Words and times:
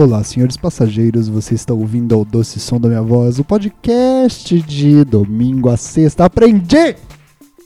Olá, 0.00 0.22
senhores 0.22 0.56
passageiros, 0.56 1.26
você 1.26 1.56
está 1.56 1.74
ouvindo 1.74 2.14
ao 2.14 2.24
doce 2.24 2.60
som 2.60 2.78
da 2.78 2.88
minha 2.88 3.02
voz, 3.02 3.40
o 3.40 3.44
podcast 3.44 4.62
de 4.62 5.04
domingo 5.04 5.68
a 5.68 5.76
sexta. 5.76 6.24
Aprendi! 6.24 6.94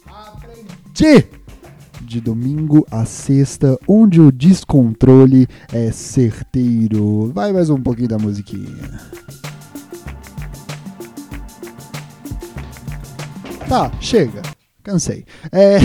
Aprendi! 0.07 1.27
De 2.01 2.23
domingo 2.23 2.87
a 2.91 3.05
sexta, 3.05 3.79
onde 3.87 4.19
o 4.19 4.33
descontrole 4.33 5.47
é 5.75 5.93
certeiro. 5.93 7.31
Vai 7.35 7.53
mais 7.53 7.69
um 7.69 7.79
pouquinho 7.79 8.09
da 8.09 8.19
musiquinha. 8.19 8.99
Tá, 13.69 13.93
chega. 14.01 14.41
Cansei. 14.83 15.27
É... 15.53 15.77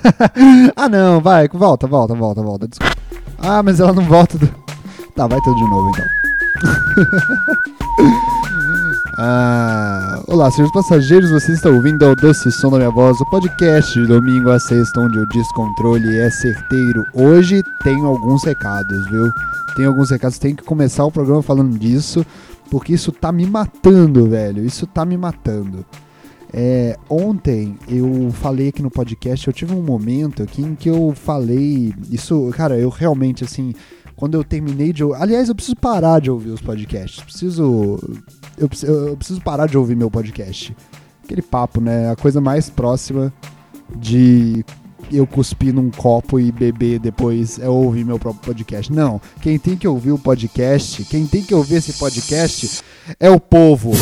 ah, 0.74 0.88
não, 0.88 1.20
vai, 1.20 1.46
volta, 1.46 1.86
volta, 1.86 2.14
volta, 2.14 2.40
volta. 2.40 2.68
Desculpa. 2.68 2.96
Ah, 3.36 3.62
mas 3.62 3.80
ela 3.80 3.92
não 3.92 4.04
volta 4.04 4.38
do. 4.38 4.64
Tá, 5.14 5.28
vai 5.28 5.40
tudo 5.42 5.56
de 5.56 5.70
novo 5.70 5.88
então. 5.90 6.06
ah, 9.16 10.20
olá, 10.26 10.50
senhores 10.50 10.72
passageiros, 10.72 11.30
vocês 11.30 11.58
estão 11.58 11.72
ouvindo 11.72 12.04
ao 12.04 12.16
doce 12.16 12.50
som 12.50 12.68
da 12.68 12.78
minha 12.78 12.90
voz, 12.90 13.20
o 13.20 13.26
podcast 13.26 13.92
de 13.92 14.08
domingo 14.08 14.50
a 14.50 14.58
sexta, 14.58 14.98
onde 14.98 15.16
o 15.16 15.28
descontrole 15.28 16.18
é 16.18 16.28
certeiro. 16.30 17.04
Hoje 17.14 17.62
tem 17.84 18.04
alguns 18.04 18.42
recados, 18.42 19.08
viu? 19.08 19.30
Tem 19.76 19.86
alguns 19.86 20.10
recados, 20.10 20.36
tem 20.36 20.52
que 20.52 20.64
começar 20.64 21.04
o 21.04 21.12
programa 21.12 21.44
falando 21.44 21.78
disso, 21.78 22.26
porque 22.68 22.94
isso 22.94 23.12
tá 23.12 23.30
me 23.30 23.46
matando, 23.46 24.28
velho. 24.28 24.64
Isso 24.64 24.84
tá 24.84 25.04
me 25.04 25.16
matando. 25.16 25.86
É, 26.52 26.96
ontem 27.08 27.78
eu 27.88 28.32
falei 28.32 28.70
aqui 28.70 28.82
no 28.82 28.90
podcast, 28.90 29.46
eu 29.46 29.52
tive 29.52 29.74
um 29.74 29.82
momento 29.82 30.42
aqui 30.42 30.62
em 30.62 30.74
que 30.74 30.88
eu 30.88 31.12
falei. 31.14 31.94
Isso, 32.10 32.50
cara, 32.56 32.76
eu 32.76 32.88
realmente, 32.88 33.44
assim, 33.44 33.72
quando 34.16 34.34
eu 34.34 34.44
terminei 34.44 34.92
de. 34.92 35.02
Aliás, 35.14 35.48
eu 35.48 35.54
preciso 35.54 35.76
parar 35.76 36.20
de 36.20 36.30
ouvir 36.30 36.50
os 36.50 36.60
podcasts. 36.60 37.22
Preciso. 37.22 37.98
Eu, 38.56 38.68
eu 38.82 39.16
preciso 39.16 39.40
parar 39.40 39.66
de 39.66 39.76
ouvir 39.76 39.96
meu 39.96 40.10
podcast. 40.10 40.74
Aquele 41.24 41.42
papo, 41.42 41.80
né? 41.80 42.10
A 42.10 42.16
coisa 42.16 42.40
mais 42.40 42.70
próxima 42.70 43.32
de 43.96 44.64
eu 45.12 45.26
cuspir 45.26 45.74
num 45.74 45.90
copo 45.90 46.38
e 46.40 46.50
beber 46.50 46.98
depois 46.98 47.58
é 47.58 47.68
ouvir 47.68 48.04
meu 48.04 48.18
próprio 48.18 48.42
podcast. 48.44 48.92
Não. 48.92 49.20
Quem 49.40 49.58
tem 49.58 49.76
que 49.76 49.86
ouvir 49.88 50.12
o 50.12 50.18
podcast, 50.18 51.04
quem 51.04 51.26
tem 51.26 51.42
que 51.42 51.54
ouvir 51.54 51.76
esse 51.76 51.94
podcast 51.94 52.82
é 53.18 53.30
o 53.30 53.40
povo. 53.40 53.92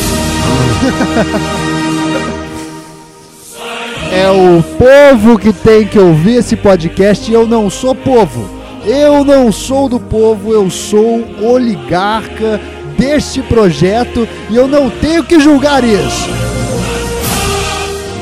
É 4.15 4.31
o 4.31 4.63
povo 4.63 5.39
que 5.39 5.55
tem 5.55 5.89
que 5.89 5.99
ouvir 5.99 6.35
esse 6.35 6.55
podcast 6.55 7.31
e 7.31 7.33
eu 7.33 7.47
não 7.47 7.71
sou 7.71 7.95
povo. 7.95 8.62
Eu 8.84 9.25
não 9.25 9.52
sou 9.52 9.88
do 9.88 10.00
povo, 10.00 10.52
eu 10.52 10.69
sou 10.69 11.20
oligarca 11.41 12.58
deste 12.98 13.41
projeto 13.42 14.27
e 14.50 14.56
eu 14.56 14.66
não 14.66 14.91
tenho 14.91 15.25
que 15.25 15.38
julgar 15.38 15.84
isso. 15.84 16.28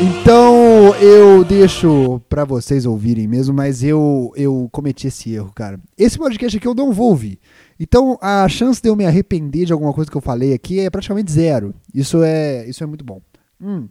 Então 0.03 0.94
eu 0.97 1.44
deixo 1.44 2.20
para 2.28 2.44
vocês 2.44 2.84
ouvirem 2.84 3.27
mesmo, 3.27 3.55
mas 3.55 3.83
eu 3.83 4.33
eu 4.36 4.69
cometi 4.70 5.06
esse 5.06 5.33
erro, 5.33 5.50
cara. 5.55 5.81
Esse 5.97 6.19
podcast 6.19 6.58
aqui 6.58 6.69
eu 6.69 6.75
não 6.75 6.92
vou 6.92 7.08
ouvir. 7.08 7.38
Então 7.78 8.19
a 8.20 8.47
chance 8.47 8.83
de 8.83 8.88
eu 8.91 8.97
me 8.97 9.06
arrepender 9.06 9.64
de 9.64 9.72
alguma 9.72 9.94
coisa 9.94 10.11
que 10.11 10.16
eu 10.16 10.22
falei 10.22 10.53
aqui 10.53 10.81
é 10.81 10.91
praticamente 10.91 11.33
zero. 11.33 11.75
Isso 11.94 12.22
é 12.22 12.69
isso 12.69 12.84
é 12.84 12.87
muito 12.87 13.04
bom. 13.04 13.22
Hum. 13.59 13.88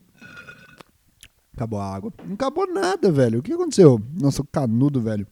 Acabou 1.56 1.79
a 1.79 1.96
água. 1.96 2.13
Não 2.25 2.35
acabou 2.35 2.72
nada, 2.72 3.12
velho. 3.12 3.40
O 3.40 3.44
que 3.44 3.53
aconteceu? 3.53 4.00
Nossa, 4.19 4.44
canudo, 4.52 5.02
velho. 5.02 5.28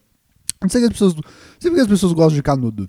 Não 0.60 0.68
sei 0.68 0.80
que 0.80 0.86
as 0.86 0.92
pessoas. 0.92 1.14
Não 1.14 1.22
porque 1.60 1.80
as 1.80 1.86
pessoas 1.86 2.12
gostam 2.12 2.36
de 2.36 2.42
canudo. 2.42 2.88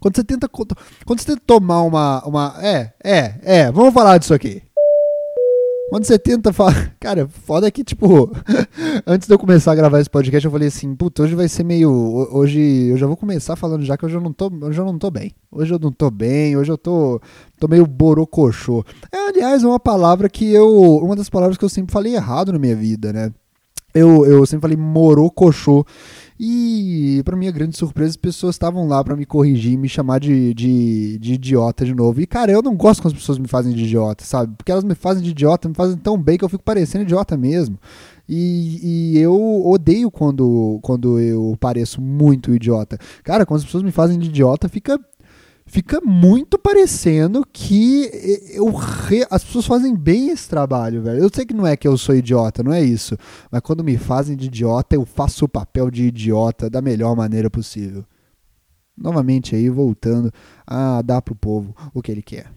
Quando 0.00 0.16
você 0.16 0.24
tenta. 0.24 0.48
Quando 0.48 0.74
você 1.20 1.26
tenta 1.26 1.42
tomar 1.46 1.82
uma. 1.82 2.24
uma 2.26 2.54
é, 2.60 2.92
é, 3.02 3.34
é. 3.42 3.72
Vamos 3.72 3.94
falar 3.94 4.18
disso 4.18 4.34
aqui. 4.34 4.62
Quando 5.88 6.04
você 6.04 6.18
tenta 6.18 6.52
falar. 6.52 6.94
Cara, 7.00 7.28
foda 7.28 7.68
é 7.68 7.70
que, 7.70 7.84
tipo, 7.84 8.30
antes 9.06 9.28
de 9.28 9.34
eu 9.34 9.38
começar 9.38 9.72
a 9.72 9.74
gravar 9.74 10.00
esse 10.00 10.10
podcast, 10.10 10.44
eu 10.44 10.50
falei 10.50 10.68
assim, 10.68 10.94
puta, 10.94 11.22
hoje 11.22 11.34
vai 11.34 11.48
ser 11.48 11.64
meio. 11.64 11.90
Hoje 12.32 12.88
eu 12.88 12.96
já 12.96 13.06
vou 13.06 13.16
começar 13.16 13.56
falando 13.56 13.84
já 13.84 13.96
que 13.96 14.04
hoje 14.04 14.16
eu 14.16 14.20
não 14.20 14.32
tô, 14.32 14.50
hoje 14.62 14.80
eu 14.80 14.84
não 14.84 14.98
tô 14.98 15.10
bem. 15.10 15.32
Hoje 15.50 15.72
eu 15.72 15.78
não 15.78 15.92
tô 15.92 16.10
bem, 16.10 16.56
hoje 16.56 16.70
eu 16.70 16.76
tô, 16.76 17.20
tô 17.58 17.68
meio 17.68 17.86
borocochô. 17.86 18.84
É, 19.12 19.28
aliás, 19.28 19.62
uma 19.64 19.78
palavra 19.78 20.28
que 20.28 20.52
eu. 20.52 20.98
Uma 20.98 21.16
das 21.16 21.30
palavras 21.30 21.56
que 21.56 21.64
eu 21.64 21.68
sempre 21.68 21.92
falei 21.92 22.14
errado 22.14 22.52
na 22.52 22.58
minha 22.58 22.76
vida, 22.76 23.12
né? 23.12 23.32
Eu, 23.94 24.26
eu 24.26 24.44
sempre 24.44 24.62
falei 24.62 24.76
morocochô. 24.76 25.86
E, 26.38 27.22
para 27.24 27.36
minha 27.36 27.50
grande 27.50 27.76
surpresa, 27.76 28.10
as 28.10 28.16
pessoas 28.16 28.54
estavam 28.54 28.86
lá 28.86 29.02
para 29.02 29.16
me 29.16 29.24
corrigir 29.24 29.72
e 29.72 29.76
me 29.76 29.88
chamar 29.88 30.20
de, 30.20 30.52
de, 30.52 31.18
de, 31.18 31.34
idiota 31.34 31.84
de 31.84 31.94
novo. 31.94 32.20
E, 32.20 32.26
cara, 32.26 32.52
eu 32.52 32.62
não 32.62 32.76
gosto 32.76 33.02
quando 33.02 33.14
as 33.14 33.20
pessoas 33.20 33.38
me 33.38 33.48
fazem 33.48 33.74
de 33.74 33.84
idiota, 33.84 34.24
sabe? 34.24 34.54
Porque 34.56 34.70
elas 34.70 34.84
me 34.84 34.94
fazem 34.94 35.22
de 35.22 35.30
idiota, 35.30 35.68
me 35.68 35.74
fazem 35.74 35.96
tão 35.96 36.18
bem 36.18 36.36
que 36.36 36.44
eu 36.44 36.48
fico 36.48 36.62
parecendo 36.62 37.04
idiota 37.04 37.36
mesmo. 37.36 37.78
E, 38.28 39.14
e 39.14 39.18
eu 39.18 39.64
odeio 39.66 40.10
quando, 40.10 40.78
quando 40.82 41.18
eu 41.18 41.56
pareço 41.58 42.00
muito 42.02 42.54
idiota. 42.54 42.98
Cara, 43.22 43.46
quando 43.46 43.58
as 43.58 43.64
pessoas 43.64 43.82
me 43.82 43.92
fazem 43.92 44.18
de 44.18 44.28
idiota, 44.28 44.68
fica 44.68 45.00
fica 45.66 46.00
muito 46.00 46.58
parecendo 46.58 47.44
que 47.52 48.08
eu 48.54 48.70
re... 48.72 49.26
as 49.30 49.44
pessoas 49.44 49.66
fazem 49.66 49.94
bem 49.94 50.30
esse 50.30 50.48
trabalho, 50.48 51.02
velho. 51.02 51.20
Eu 51.20 51.30
sei 51.32 51.44
que 51.44 51.52
não 51.52 51.66
é 51.66 51.76
que 51.76 51.86
eu 51.86 51.98
sou 51.98 52.14
idiota, 52.14 52.62
não 52.62 52.72
é 52.72 52.82
isso. 52.82 53.16
Mas 53.50 53.60
quando 53.60 53.84
me 53.84 53.98
fazem 53.98 54.36
de 54.36 54.46
idiota, 54.46 54.94
eu 54.94 55.04
faço 55.04 55.44
o 55.44 55.48
papel 55.48 55.90
de 55.90 56.04
idiota 56.04 56.70
da 56.70 56.80
melhor 56.80 57.14
maneira 57.16 57.50
possível. 57.50 58.04
Novamente 58.96 59.54
aí, 59.54 59.68
voltando 59.68 60.32
a 60.66 61.02
dar 61.02 61.20
pro 61.20 61.34
povo 61.34 61.74
o 61.92 62.00
que 62.00 62.10
ele 62.10 62.22
quer. 62.22 62.50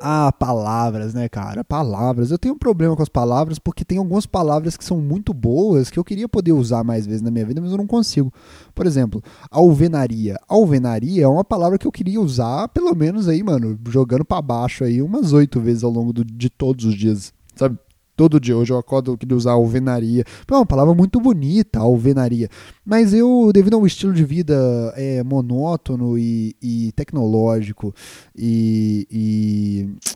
Ah, 0.00 0.32
palavras, 0.32 1.14
né, 1.14 1.28
cara? 1.28 1.64
Palavras. 1.64 2.30
Eu 2.30 2.38
tenho 2.38 2.54
um 2.54 2.58
problema 2.58 2.94
com 2.96 3.02
as 3.02 3.08
palavras 3.08 3.58
porque 3.58 3.84
tem 3.84 3.98
algumas 3.98 4.26
palavras 4.26 4.76
que 4.76 4.84
são 4.84 4.98
muito 4.98 5.32
boas 5.32 5.90
que 5.90 5.98
eu 5.98 6.04
queria 6.04 6.28
poder 6.28 6.52
usar 6.52 6.84
mais 6.84 7.06
vezes 7.06 7.22
na 7.22 7.30
minha 7.30 7.44
vida, 7.44 7.60
mas 7.60 7.70
eu 7.70 7.78
não 7.78 7.86
consigo. 7.86 8.32
Por 8.74 8.86
exemplo, 8.86 9.22
alvenaria. 9.50 10.38
Alvenaria 10.48 11.24
é 11.24 11.28
uma 11.28 11.44
palavra 11.44 11.78
que 11.78 11.86
eu 11.86 11.92
queria 11.92 12.20
usar, 12.20 12.68
pelo 12.68 12.94
menos 12.94 13.28
aí, 13.28 13.42
mano, 13.42 13.78
jogando 13.88 14.24
para 14.24 14.42
baixo 14.42 14.84
aí 14.84 15.00
umas 15.00 15.32
oito 15.32 15.60
vezes 15.60 15.84
ao 15.84 15.90
longo 15.90 16.12
do, 16.12 16.24
de 16.24 16.50
todos 16.50 16.84
os 16.84 16.94
dias, 16.94 17.32
sabe? 17.54 17.78
Todo 18.22 18.38
dia. 18.38 18.56
Hoje 18.56 18.72
eu 18.72 18.78
acordo, 18.78 19.12
eu 19.12 19.18
queria 19.18 19.36
usar 19.36 19.52
alvenaria. 19.52 20.24
É 20.48 20.54
uma 20.54 20.64
palavra 20.64 20.94
muito 20.94 21.20
bonita, 21.20 21.80
alvenaria. 21.80 22.48
Mas 22.84 23.12
eu, 23.12 23.50
devido 23.52 23.74
a 23.74 23.78
um 23.78 23.86
estilo 23.86 24.12
de 24.12 24.24
vida 24.24 24.54
é, 24.96 25.24
monótono 25.24 26.16
e, 26.16 26.54
e 26.62 26.92
tecnológico 26.92 27.92
e, 28.36 29.08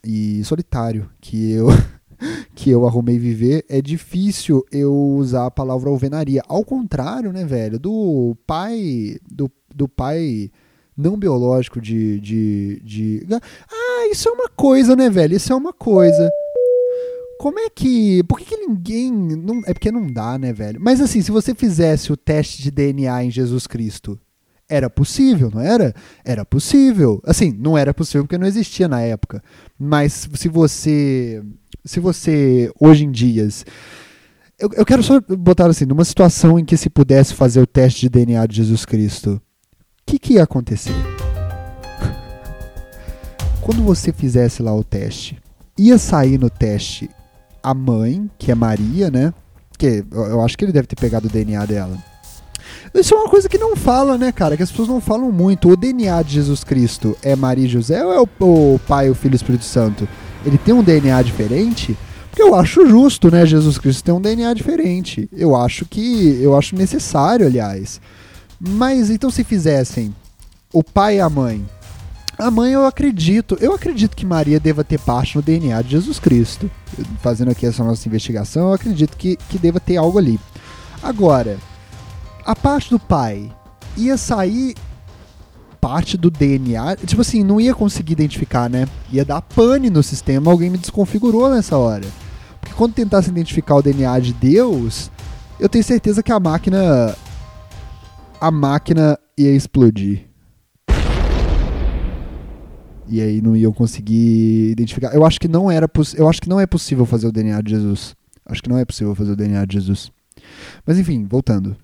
e, 0.04 0.38
e 0.38 0.44
solitário 0.44 1.10
que 1.20 1.50
eu. 1.50 1.66
que 2.54 2.70
eu 2.70 2.86
arrumei 2.86 3.18
viver, 3.18 3.62
é 3.68 3.82
difícil 3.82 4.64
eu 4.72 4.90
usar 4.94 5.44
a 5.44 5.50
palavra 5.50 5.90
alvenaria. 5.90 6.40
Ao 6.48 6.64
contrário, 6.64 7.30
né, 7.30 7.44
velho, 7.44 7.78
do 7.78 8.34
pai, 8.46 9.18
do, 9.30 9.50
do 9.74 9.86
pai 9.86 10.50
não 10.96 11.18
biológico 11.18 11.78
de, 11.78 12.18
de, 12.20 12.80
de. 12.82 13.26
Ah, 13.70 14.08
isso 14.10 14.30
é 14.30 14.32
uma 14.32 14.48
coisa, 14.48 14.96
né, 14.96 15.10
velho? 15.10 15.36
Isso 15.36 15.52
é 15.52 15.56
uma 15.56 15.74
coisa. 15.74 16.30
Como 17.38 17.58
é 17.58 17.68
que. 17.68 18.22
Por 18.24 18.38
que, 18.38 18.44
que 18.44 18.56
ninguém. 18.56 19.12
Não, 19.12 19.62
é 19.66 19.72
porque 19.72 19.92
não 19.92 20.06
dá, 20.06 20.38
né, 20.38 20.52
velho? 20.52 20.80
Mas 20.80 21.00
assim, 21.00 21.20
se 21.20 21.30
você 21.30 21.54
fizesse 21.54 22.12
o 22.12 22.16
teste 22.16 22.62
de 22.62 22.70
DNA 22.70 23.24
em 23.24 23.30
Jesus 23.30 23.66
Cristo, 23.66 24.18
era 24.68 24.88
possível, 24.88 25.50
não 25.52 25.60
era? 25.60 25.94
Era 26.24 26.44
possível. 26.44 27.20
Assim, 27.24 27.52
não 27.52 27.76
era 27.76 27.92
possível 27.94 28.24
porque 28.24 28.38
não 28.38 28.46
existia 28.46 28.88
na 28.88 29.00
época. 29.00 29.42
Mas 29.78 30.28
se 30.34 30.48
você. 30.48 31.42
Se 31.84 32.00
você, 32.00 32.72
hoje 32.80 33.04
em 33.04 33.10
dias. 33.10 33.64
Eu, 34.58 34.70
eu 34.72 34.86
quero 34.86 35.02
só 35.02 35.20
botar 35.20 35.66
assim, 35.66 35.84
numa 35.84 36.04
situação 36.04 36.58
em 36.58 36.64
que 36.64 36.78
se 36.78 36.88
pudesse 36.88 37.34
fazer 37.34 37.60
o 37.60 37.66
teste 37.66 38.00
de 38.00 38.08
DNA 38.08 38.46
de 38.46 38.56
Jesus 38.56 38.86
Cristo, 38.86 39.32
o 39.34 39.40
que, 40.06 40.18
que 40.18 40.32
ia 40.34 40.44
acontecer? 40.44 40.94
Quando 43.60 43.82
você 43.82 44.14
fizesse 44.14 44.62
lá 44.62 44.74
o 44.74 44.82
teste, 44.82 45.38
ia 45.78 45.98
sair 45.98 46.38
no 46.38 46.48
teste 46.48 47.10
a 47.66 47.74
mãe, 47.74 48.30
que 48.38 48.52
é 48.52 48.54
Maria, 48.54 49.10
né? 49.10 49.34
Que 49.76 50.04
eu 50.12 50.40
acho 50.40 50.56
que 50.56 50.64
ele 50.64 50.70
deve 50.70 50.86
ter 50.86 50.94
pegado 50.94 51.26
o 51.26 51.28
DNA 51.28 51.66
dela. 51.66 51.98
Isso 52.94 53.12
é 53.12 53.18
uma 53.18 53.28
coisa 53.28 53.48
que 53.48 53.58
não 53.58 53.74
fala, 53.74 54.16
né, 54.16 54.30
cara? 54.30 54.56
Que 54.56 54.62
as 54.62 54.70
pessoas 54.70 54.86
não 54.86 55.00
falam 55.00 55.32
muito. 55.32 55.68
O 55.68 55.76
DNA 55.76 56.22
de 56.22 56.34
Jesus 56.34 56.62
Cristo 56.62 57.16
é 57.24 57.34
Maria 57.34 57.64
e 57.64 57.68
José 57.68 58.04
ou 58.04 58.12
é 58.12 58.20
o, 58.20 58.28
o 58.74 58.80
Pai, 58.86 59.10
o 59.10 59.16
Filho 59.16 59.32
e 59.32 59.34
o 59.34 59.42
Espírito 59.42 59.64
Santo? 59.64 60.08
Ele 60.44 60.56
tem 60.56 60.72
um 60.72 60.82
DNA 60.82 61.20
diferente? 61.22 61.98
Porque 62.30 62.40
eu 62.40 62.54
acho 62.54 62.86
justo, 62.86 63.32
né? 63.32 63.44
Jesus 63.44 63.78
Cristo 63.78 64.04
tem 64.04 64.14
um 64.14 64.20
DNA 64.20 64.54
diferente. 64.54 65.28
Eu 65.32 65.56
acho 65.56 65.86
que. 65.86 66.40
Eu 66.40 66.56
acho 66.56 66.76
necessário, 66.76 67.46
aliás. 67.46 68.00
Mas 68.60 69.10
então 69.10 69.28
se 69.28 69.42
fizessem 69.42 70.14
o 70.72 70.84
pai 70.84 71.16
e 71.16 71.20
a 71.20 71.28
mãe 71.28 71.66
a 72.38 72.50
mãe, 72.50 72.72
eu 72.72 72.84
acredito, 72.84 73.56
eu 73.60 73.74
acredito 73.74 74.16
que 74.16 74.26
Maria 74.26 74.60
deva 74.60 74.84
ter 74.84 74.98
parte 74.98 75.36
no 75.36 75.42
DNA 75.42 75.80
de 75.82 75.90
Jesus 75.90 76.18
Cristo. 76.18 76.70
Fazendo 77.20 77.50
aqui 77.50 77.64
essa 77.64 77.82
nossa 77.82 78.06
investigação, 78.06 78.68
eu 78.68 78.74
acredito 78.74 79.16
que, 79.16 79.36
que 79.36 79.58
deva 79.58 79.80
ter 79.80 79.96
algo 79.96 80.18
ali. 80.18 80.38
Agora, 81.02 81.56
a 82.44 82.54
parte 82.54 82.90
do 82.90 82.98
pai 82.98 83.50
ia 83.96 84.16
sair 84.16 84.74
parte 85.80 86.16
do 86.16 86.30
DNA. 86.30 86.96
Tipo 86.96 87.22
assim, 87.22 87.44
não 87.44 87.60
ia 87.60 87.74
conseguir 87.74 88.12
identificar, 88.12 88.68
né? 88.68 88.88
Ia 89.12 89.24
dar 89.24 89.40
pane 89.40 89.88
no 89.88 90.02
sistema, 90.02 90.50
alguém 90.50 90.68
me 90.68 90.78
desconfigurou 90.78 91.48
nessa 91.48 91.76
hora. 91.76 92.06
Porque 92.60 92.74
quando 92.74 92.94
tentasse 92.94 93.30
identificar 93.30 93.76
o 93.76 93.82
DNA 93.82 94.18
de 94.18 94.32
Deus, 94.32 95.10
eu 95.60 95.68
tenho 95.68 95.84
certeza 95.84 96.22
que 96.22 96.32
a 96.32 96.40
máquina. 96.40 97.16
A 98.40 98.50
máquina 98.50 99.18
ia 99.38 99.54
explodir. 99.54 100.25
E 103.08 103.20
aí 103.20 103.40
não 103.40 103.56
iam 103.56 103.72
conseguir 103.72 104.70
identificar. 104.70 105.14
Eu 105.14 105.24
acho 105.24 105.40
que 105.40 105.48
não 105.48 105.70
era 105.70 105.88
eu 106.16 106.28
acho 106.28 106.40
que 106.40 106.48
não 106.48 106.58
é 106.58 106.66
possível 106.66 107.06
fazer 107.06 107.26
o 107.26 107.32
DNA 107.32 107.60
de 107.60 107.70
Jesus. 107.70 108.16
Acho 108.44 108.62
que 108.62 108.68
não 108.68 108.78
é 108.78 108.84
possível 108.84 109.14
fazer 109.14 109.32
o 109.32 109.36
DNA 109.36 109.64
de 109.64 109.74
Jesus. 109.74 110.10
Mas 110.84 110.98
enfim, 110.98 111.24
voltando. 111.24 111.76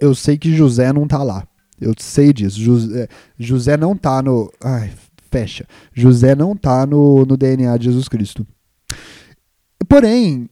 Eu 0.00 0.14
sei 0.14 0.36
que 0.36 0.54
José 0.54 0.92
não 0.92 1.06
tá 1.06 1.22
lá. 1.22 1.46
Eu 1.80 1.94
sei 1.98 2.32
disso. 2.32 2.60
José, 2.60 3.08
José 3.38 3.76
não 3.76 3.96
tá 3.96 4.22
no. 4.22 4.52
Ai, 4.62 4.92
fecha. 5.30 5.66
José 5.92 6.34
não 6.34 6.56
tá 6.56 6.86
no, 6.86 7.24
no 7.24 7.36
DNA 7.36 7.76
de 7.76 7.84
Jesus 7.84 8.08
Cristo. 8.08 8.46
Porém, 9.88 10.48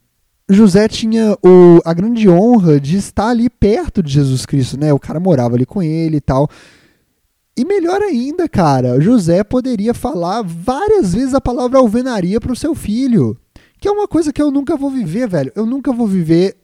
José 0.49 0.87
tinha 0.89 1.37
o, 1.43 1.81
a 1.85 1.95
grande 1.95 2.29
honra 2.29 2.79
de 2.79 2.97
estar 2.97 3.29
ali 3.29 3.49
perto 3.49 4.03
de 4.03 4.12
Jesus 4.12 4.45
Cristo, 4.45 4.79
né? 4.79 4.93
O 4.93 4.99
cara 4.99 5.19
morava 5.19 5.55
ali 5.55 5.65
com 5.65 5.83
ele 5.83 6.19
e 6.19 6.21
tal. 6.21 6.49
E 7.56 7.65
melhor 7.65 8.03
ainda, 8.03 8.49
cara, 8.49 9.01
José 9.01 9.45
poderia 9.45 9.95
falar 9.95 10.43
várias 10.43 11.15
vezes 11.15 11.35
a 11.35 11.41
palavra 11.41 11.79
alvenaria 11.79 12.41
para 12.41 12.53
o 12.53 12.56
seu 12.56 12.75
filho. 12.75 13.37
Que 13.81 13.87
é 13.87 13.93
uma 13.93 14.09
coisa 14.09 14.33
que 14.33 14.43
eu 14.43 14.51
nunca 14.51 14.77
vou 14.77 14.91
viver, 14.91 15.29
velho. 15.29 15.53
Eu 15.55 15.65
nunca 15.65 15.93
vou 15.93 16.06
viver 16.06 16.56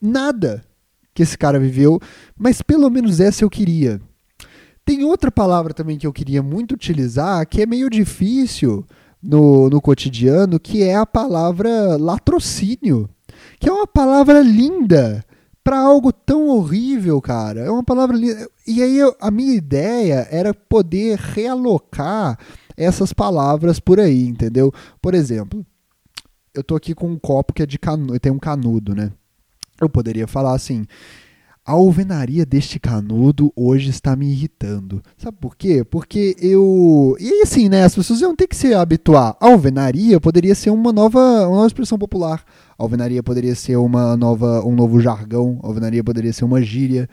nada 0.00 0.62
que 1.14 1.22
esse 1.22 1.36
cara 1.36 1.58
viveu, 1.58 1.98
mas 2.38 2.62
pelo 2.62 2.88
menos 2.90 3.20
essa 3.20 3.42
eu 3.42 3.50
queria. 3.50 4.00
Tem 4.84 5.02
outra 5.02 5.32
palavra 5.32 5.74
também 5.74 5.98
que 5.98 6.06
eu 6.06 6.12
queria 6.12 6.42
muito 6.42 6.72
utilizar, 6.72 7.46
que 7.46 7.62
é 7.62 7.66
meio 7.66 7.90
difícil 7.90 8.86
no, 9.22 9.68
no 9.68 9.80
cotidiano, 9.80 10.60
que 10.60 10.82
é 10.82 10.94
a 10.94 11.04
palavra 11.04 11.96
latrocínio. 11.96 13.08
Que 13.58 13.68
é 13.68 13.72
uma 13.72 13.86
palavra 13.86 14.40
linda 14.40 15.24
para 15.68 15.80
algo 15.80 16.10
tão 16.10 16.48
horrível, 16.48 17.20
cara. 17.20 17.60
É 17.60 17.70
uma 17.70 17.84
palavra 17.84 18.16
linda. 18.16 18.48
E 18.66 18.82
aí 18.82 18.96
eu, 18.96 19.14
a 19.20 19.30
minha 19.30 19.54
ideia 19.54 20.26
era 20.30 20.54
poder 20.54 21.18
realocar 21.18 22.38
essas 22.74 23.12
palavras 23.12 23.78
por 23.78 24.00
aí, 24.00 24.26
entendeu? 24.26 24.72
Por 24.98 25.12
exemplo, 25.12 25.66
eu 26.54 26.64
tô 26.64 26.74
aqui 26.74 26.94
com 26.94 27.06
um 27.08 27.18
copo 27.18 27.52
que 27.52 27.62
é 27.62 27.66
de 27.66 27.78
canudo, 27.78 28.18
tem 28.18 28.32
um 28.32 28.38
canudo, 28.38 28.94
né? 28.94 29.12
Eu 29.78 29.90
poderia 29.90 30.26
falar 30.26 30.54
assim: 30.54 30.86
a 31.68 31.72
alvenaria 31.72 32.46
deste 32.46 32.80
canudo 32.80 33.52
hoje 33.54 33.90
está 33.90 34.16
me 34.16 34.30
irritando. 34.30 35.02
Sabe 35.18 35.36
por 35.38 35.54
quê? 35.54 35.84
Porque 35.84 36.34
eu. 36.40 37.14
E 37.20 37.42
assim, 37.42 37.68
né? 37.68 37.84
As 37.84 37.94
pessoas 37.94 38.22
iam 38.22 38.34
ter 38.34 38.46
que 38.46 38.56
se 38.56 38.72
habituar. 38.72 39.36
A 39.38 39.48
alvenaria 39.50 40.18
poderia 40.18 40.54
ser 40.54 40.70
uma 40.70 40.94
nova, 40.94 41.18
uma 41.46 41.56
nova 41.56 41.66
expressão 41.66 41.98
popular. 41.98 42.42
A 42.78 42.82
alvenaria 42.82 43.22
poderia 43.22 43.54
ser 43.54 43.76
uma 43.76 44.16
nova, 44.16 44.64
um 44.64 44.74
novo 44.74 44.98
jargão. 44.98 45.60
A 45.62 45.66
alvenaria 45.66 46.02
poderia 46.02 46.32
ser 46.32 46.46
uma 46.46 46.62
gíria 46.62 47.06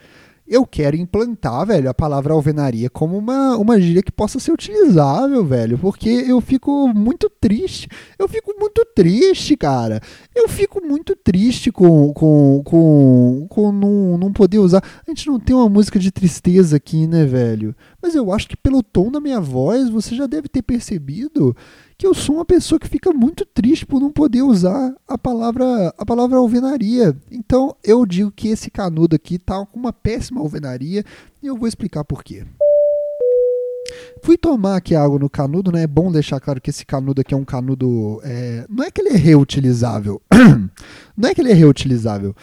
eu 0.48 0.64
quero 0.64 0.96
implantar, 0.96 1.66
velho, 1.66 1.90
a 1.90 1.94
palavra 1.94 2.32
alvenaria 2.32 2.88
como 2.88 3.18
uma, 3.18 3.56
uma 3.56 3.80
gíria 3.80 4.02
que 4.02 4.12
possa 4.12 4.38
ser 4.38 4.52
utilizável, 4.52 5.44
velho, 5.44 5.76
porque 5.78 6.08
eu 6.08 6.40
fico 6.40 6.88
muito 6.88 7.28
triste. 7.28 7.88
Eu 8.18 8.28
fico 8.28 8.54
muito 8.58 8.84
triste, 8.94 9.56
cara. 9.56 10.00
Eu 10.34 10.48
fico 10.48 10.80
muito 10.84 11.16
triste 11.16 11.72
com, 11.72 12.12
com, 12.12 12.62
com, 12.64 13.46
com 13.48 13.72
não, 13.72 14.18
não 14.18 14.32
poder 14.32 14.58
usar. 14.58 14.82
A 15.06 15.10
gente 15.10 15.26
não 15.26 15.40
tem 15.40 15.54
uma 15.54 15.68
música 15.68 15.98
de 15.98 16.12
tristeza 16.12 16.76
aqui, 16.76 17.06
né, 17.06 17.24
velho? 17.24 17.74
Mas 18.00 18.14
eu 18.14 18.32
acho 18.32 18.48
que 18.48 18.56
pelo 18.56 18.82
tom 18.82 19.10
da 19.10 19.20
minha 19.20 19.40
voz 19.40 19.88
você 19.88 20.14
já 20.14 20.26
deve 20.26 20.48
ter 20.48 20.62
percebido 20.62 21.56
que 21.98 22.06
eu 22.06 22.14
sou 22.14 22.36
uma 22.36 22.44
pessoa 22.44 22.78
que 22.78 22.88
fica 22.88 23.12
muito 23.12 23.44
triste 23.46 23.86
por 23.86 24.00
não 24.00 24.10
poder 24.10 24.42
usar 24.42 24.94
a 25.08 25.16
palavra 25.16 25.94
a 25.96 26.04
palavra 26.04 26.38
alvenaria. 26.38 27.16
Então 27.30 27.74
eu 27.82 28.04
digo 28.04 28.30
que 28.30 28.48
esse 28.48 28.70
canudo 28.70 29.16
aqui 29.16 29.38
tá 29.38 29.64
com 29.64 29.78
uma 29.78 29.92
péssima 29.92 30.40
alvenaria 30.40 31.04
e 31.42 31.46
eu 31.46 31.56
vou 31.56 31.66
explicar 31.66 32.04
por 32.04 32.22
quê. 32.22 32.44
Fui 34.22 34.36
tomar 34.36 34.76
aqui 34.76 34.94
água 34.94 35.18
no 35.18 35.30
canudo, 35.30 35.70
né? 35.70 35.84
É 35.84 35.86
bom 35.86 36.10
deixar 36.10 36.40
claro 36.40 36.60
que 36.60 36.70
esse 36.70 36.84
canudo 36.84 37.20
aqui 37.20 37.32
é 37.32 37.36
um 37.36 37.44
canudo. 37.44 38.20
É... 38.24 38.66
Não 38.68 38.84
é 38.84 38.90
que 38.90 39.00
ele 39.00 39.10
é 39.10 39.16
reutilizável. 39.16 40.20
não 41.16 41.28
é 41.28 41.34
que 41.34 41.40
ele 41.40 41.52
é 41.52 41.54
reutilizável. 41.54 42.34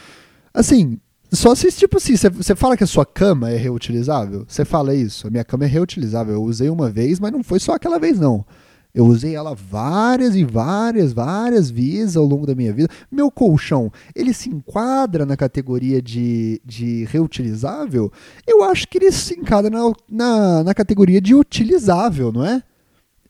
Assim, 0.53 0.99
só 1.31 1.53
se, 1.55 1.71
tipo 1.71 1.97
assim, 1.97 2.15
você 2.15 2.55
fala 2.55 2.77
que 2.77 2.83
a 2.83 2.87
sua 2.87 3.05
cama 3.05 3.49
é 3.49 3.57
reutilizável? 3.57 4.45
Você 4.47 4.63
fala 4.63 4.93
isso, 4.93 5.27
a 5.27 5.31
minha 5.31 5.43
cama 5.43 5.65
é 5.65 5.67
reutilizável. 5.67 6.35
Eu 6.35 6.43
usei 6.43 6.69
uma 6.69 6.89
vez, 6.89 7.19
mas 7.19 7.31
não 7.31 7.43
foi 7.43 7.59
só 7.59 7.73
aquela 7.73 7.99
vez, 7.99 8.19
não. 8.19 8.45
Eu 8.93 9.05
usei 9.05 9.35
ela 9.35 9.55
várias 9.55 10.35
e 10.35 10.43
várias, 10.43 11.13
várias 11.13 11.71
vezes 11.71 12.15
ao 12.15 12.25
longo 12.25 12.45
da 12.45 12.53
minha 12.53 12.71
vida. 12.71 12.89
Meu 13.11 13.31
colchão, 13.31 13.91
ele 14.15 14.33
se 14.33 14.49
enquadra 14.49 15.25
na 15.25 15.35
categoria 15.35 15.99
de, 15.99 16.61
de 16.63 17.05
reutilizável? 17.05 18.11
Eu 18.47 18.63
acho 18.63 18.87
que 18.87 18.99
ele 18.99 19.11
se 19.11 19.33
enquadra 19.33 19.71
na, 19.71 19.91
na, 20.07 20.63
na 20.63 20.73
categoria 20.73 21.19
de 21.19 21.33
utilizável, 21.33 22.31
não 22.31 22.45
é? 22.45 22.61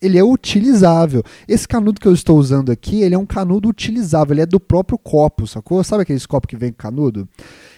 ele 0.01 0.17
é 0.17 0.23
utilizável. 0.23 1.23
Esse 1.47 1.65
canudo 1.65 2.01
que 2.01 2.07
eu 2.07 2.13
estou 2.13 2.37
usando 2.37 2.69
aqui, 2.71 3.01
ele 3.01 3.15
é 3.15 3.17
um 3.17 3.25
canudo 3.25 3.69
utilizável, 3.69 4.33
ele 4.33 4.41
é 4.41 4.45
do 4.45 4.59
próprio 4.59 4.97
copo, 4.97 5.47
sacou? 5.47 5.81
Sabe 5.81 6.03
aqueles 6.03 6.25
copos 6.25 6.49
que 6.49 6.57
vem 6.57 6.71
com 6.73 6.77
canudo? 6.77 7.27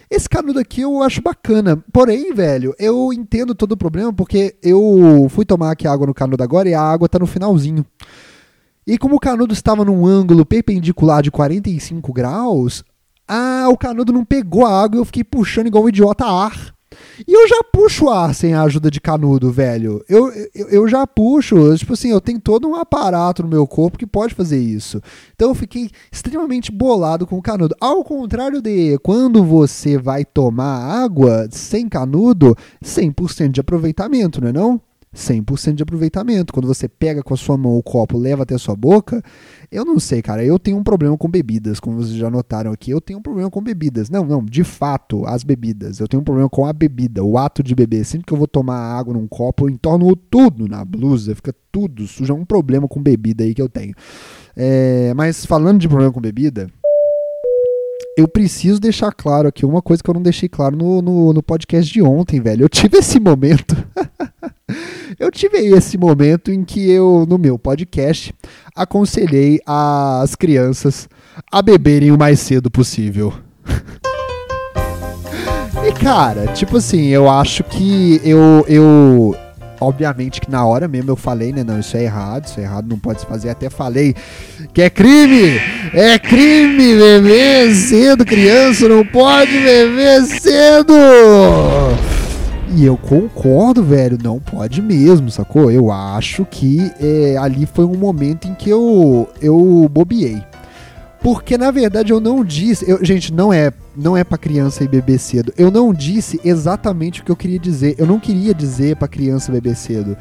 Esse 0.10 0.30
canudo 0.30 0.60
aqui 0.60 0.82
eu 0.82 1.02
acho 1.02 1.22
bacana. 1.22 1.84
Porém, 1.92 2.34
velho, 2.34 2.76
eu 2.78 3.12
entendo 3.12 3.56
todo 3.56 3.72
o 3.72 3.78
problema 3.78 4.14
porque 4.14 4.56
eu 4.62 5.28
fui 5.30 5.46
tomar 5.46 5.72
aqui 5.72 5.88
água 5.88 6.08
no 6.08 6.14
canudo 6.14 6.44
agora 6.44 6.70
e 6.70 6.74
a 6.74 6.82
água 6.82 7.10
tá 7.10 7.18
no 7.18 7.26
finalzinho. 7.26 7.86
E 8.86 8.98
como 8.98 9.16
o 9.16 9.20
canudo 9.20 9.54
estava 9.54 9.84
num 9.84 10.06
ângulo 10.06 10.46
perpendicular 10.46 11.24
de 11.24 11.32
45 11.32 12.14
graus, 12.14 12.84
ah, 13.28 13.66
o 13.70 13.78
canudo 13.78 14.14
não 14.14 14.24
pegou 14.24 14.66
a 14.66 14.84
água 14.84 14.98
e 14.98 15.02
eu 15.02 15.06
fiquei 15.06 15.24
puxando 15.24 15.68
igual 15.68 15.86
um 15.86 15.90
idiota 15.90 16.26
ar. 16.26 16.75
E 17.28 17.34
eu 17.34 17.48
já 17.48 17.62
puxo 17.64 18.10
ar 18.10 18.34
sem 18.34 18.54
a 18.54 18.64
ajuda 18.64 18.92
de 18.92 19.00
canudo, 19.00 19.52
velho. 19.52 20.04
Eu, 20.08 20.32
eu, 20.54 20.70
eu, 20.70 20.88
já 20.88 21.06
puxo, 21.06 21.76
tipo 21.78 21.94
assim, 21.94 22.12
eu 22.12 22.22
tenho 22.22 22.40
todo 22.40 22.68
um 22.68 22.76
aparato 22.76 23.44
no 23.44 23.50
meu 23.50 23.66
corpo 23.68 23.98
que 23.98 24.08
pode 24.08 24.34
fazer 24.34 24.60
isso. 24.60 25.02
Então 25.34 25.50
eu 25.50 25.56
fiquei 25.56 25.90
extremamente 26.12 26.72
bolado 26.72 27.26
com 27.26 27.38
o 27.38 27.42
canudo. 27.42 27.76
Ao 27.80 28.04
contrário 28.04 28.62
de 28.62 28.98
quando 29.00 29.44
você 29.44 29.98
vai 29.98 30.26
tomar 30.26 31.04
água 31.04 31.48
sem 31.52 31.88
canudo, 31.88 32.56
100% 32.84 33.50
de 33.50 33.62
aproveitamento, 33.62 34.42
não 34.42 34.50
é 34.50 34.54
não? 34.54 34.82
100% 35.16 35.76
de 35.76 35.84
aproveitamento. 35.84 36.54
Quando 36.54 36.68
você 36.68 36.88
pega 36.88 37.24
com 37.24 37.34
a 37.34 37.38
sua 37.38 37.58
mão 37.58 37.78
o 37.78 37.82
copo, 37.82 38.18
leva 38.18 38.44
até 38.44 38.54
a 38.54 38.60
sua 38.60 38.76
boca, 38.76 39.24
eu 39.72 39.86
não 39.86 40.00
sei, 40.00 40.22
cara. 40.22 40.44
Eu 40.44 40.60
tenho 40.60 40.78
um 40.78 40.84
problema 40.84 41.18
com 41.18 41.30
bebidas, 41.30 41.80
como 41.80 41.98
vocês 41.98 42.16
já 42.16 42.30
notaram 42.30 42.72
aqui. 42.72 42.92
Eu 42.92 43.00
tenho 43.00 43.20
um 43.20 43.22
problema 43.22 43.50
com 43.50 43.62
bebidas. 43.62 44.10
Não, 44.10 44.26
não, 44.26 44.44
de 44.44 44.64
fato, 44.64 45.26
as 45.26 45.44
bebidas. 45.44 46.00
Eu 46.00 46.08
tenho 46.08 46.22
um 46.22 46.24
problema 46.24 46.50
com 46.50 46.66
a 46.66 46.74
bebida, 46.74 47.24
o 47.24 47.38
ato 47.38 47.64
de 47.64 47.74
beber. 47.74 48.06
Sempre 48.06 48.28
que 48.28 48.34
eu 48.34 48.38
vou 48.38 48.48
tomar 48.48 48.78
água 48.78 49.14
num 49.14 49.28
copo, 49.28 49.66
eu 49.66 49.70
entorno 49.70 50.14
tudo 50.16 50.68
na 50.68 50.84
blusa, 50.84 51.34
fica 51.34 51.56
tudo 51.72 52.06
sujo. 52.06 52.32
É 52.32 52.36
um 52.36 52.46
problema 52.46 52.88
com 52.88 53.02
bebida 53.02 53.44
aí 53.44 53.56
que 53.56 53.62
eu 53.62 53.70
tenho. 53.70 53.94
É, 54.56 55.14
mas 55.16 55.46
falando 55.46 55.80
de 55.80 55.88
problema 55.88 56.12
com 56.12 56.22
bebida, 56.22 56.70
eu 58.18 58.28
preciso 58.28 58.80
deixar 58.80 59.12
claro 59.12 59.48
aqui 59.48 59.66
uma 59.66 59.82
coisa 59.82 60.02
que 60.02 60.10
eu 60.10 60.14
não 60.14 60.22
deixei 60.22 60.48
claro 60.48 60.76
no, 60.76 61.02
no, 61.02 61.34
no 61.34 61.44
podcast 61.44 61.92
de 61.92 62.02
ontem, 62.02 62.40
velho. 62.40 62.64
Eu 62.64 62.70
tive 62.70 62.98
esse 62.98 63.20
momento. 63.20 63.76
eu 65.20 65.30
tive 65.30 65.58
esse 65.58 65.98
momento 65.98 66.52
em 66.52 66.64
que 66.64 66.90
eu, 66.90 67.26
no 67.28 67.38
meu 67.38 67.60
podcast, 67.60 68.34
aconselhei 68.76 69.60
as 69.66 70.36
crianças 70.36 71.10
a 71.52 71.62
beberem 71.62 72.12
o 72.12 72.18
mais 72.18 72.40
cedo 72.40 72.72
possível. 72.72 73.34
e 75.86 75.92
cara, 75.94 76.48
tipo 76.54 76.78
assim, 76.78 77.08
eu 77.08 77.30
acho 77.30 77.64
que 77.66 78.22
eu, 78.24 78.66
eu 78.68 79.36
Obviamente 79.86 80.42
que 80.42 80.50
na 80.50 80.66
hora 80.66 80.88
mesmo 80.88 81.12
eu 81.12 81.16
falei, 81.16 81.52
né? 81.52 81.64
Não, 81.64 81.80
isso 81.80 81.96
é 81.96 82.04
errado, 82.04 82.46
isso 82.46 82.60
é 82.60 82.64
errado, 82.64 82.90
não 82.90 82.98
pode 82.98 83.22
se 83.22 83.26
fazer. 83.28 83.50
Até 83.50 83.70
falei 83.70 84.16
que 84.74 84.82
é 84.82 84.90
crime! 84.90 85.60
É 85.94 86.18
crime 86.18 86.96
beber 86.96 87.74
cedo, 87.76 88.26
criança 88.26 88.90
não 88.90 89.06
pode 89.06 89.52
beber 89.52 90.24
cedo! 90.24 90.94
E 92.76 92.84
eu 92.84 92.98
concordo, 92.98 93.84
velho, 93.84 94.18
não 94.22 94.40
pode 94.40 94.82
mesmo, 94.82 95.30
sacou? 95.30 95.72
Eu 95.72 95.92
acho 95.92 96.46
que 96.46 96.92
é, 97.00 97.38
ali 97.38 97.66
foi 97.66 97.86
um 97.86 97.96
momento 97.96 98.48
em 98.48 98.54
que 98.54 98.70
eu, 98.70 99.30
eu 99.40 99.88
bobiei. 99.90 100.44
Porque 101.26 101.58
na 101.58 101.72
verdade 101.72 102.14
eu 102.14 102.20
não 102.20 102.46
disse, 102.46 102.88
eu, 102.88 103.04
gente, 103.04 103.34
não 103.34 103.52
é, 103.52 103.74
não 103.98 104.16
é 104.16 104.24
para 104.24 104.38
criança 104.38 104.84
e 104.84 104.88
beber 104.88 105.18
cedo. 105.18 105.52
Eu 105.58 105.72
não 105.72 105.92
disse 105.92 106.40
exatamente 106.46 107.20
o 107.20 107.24
que 107.24 107.32
eu 107.32 107.36
queria 107.36 107.58
dizer. 107.58 107.96
Eu 107.98 108.06
não 108.06 108.20
queria 108.20 108.54
dizer 108.54 108.96
para 108.96 109.08
criança 109.08 109.52
beber 109.52 109.76
cedo. 109.76 110.16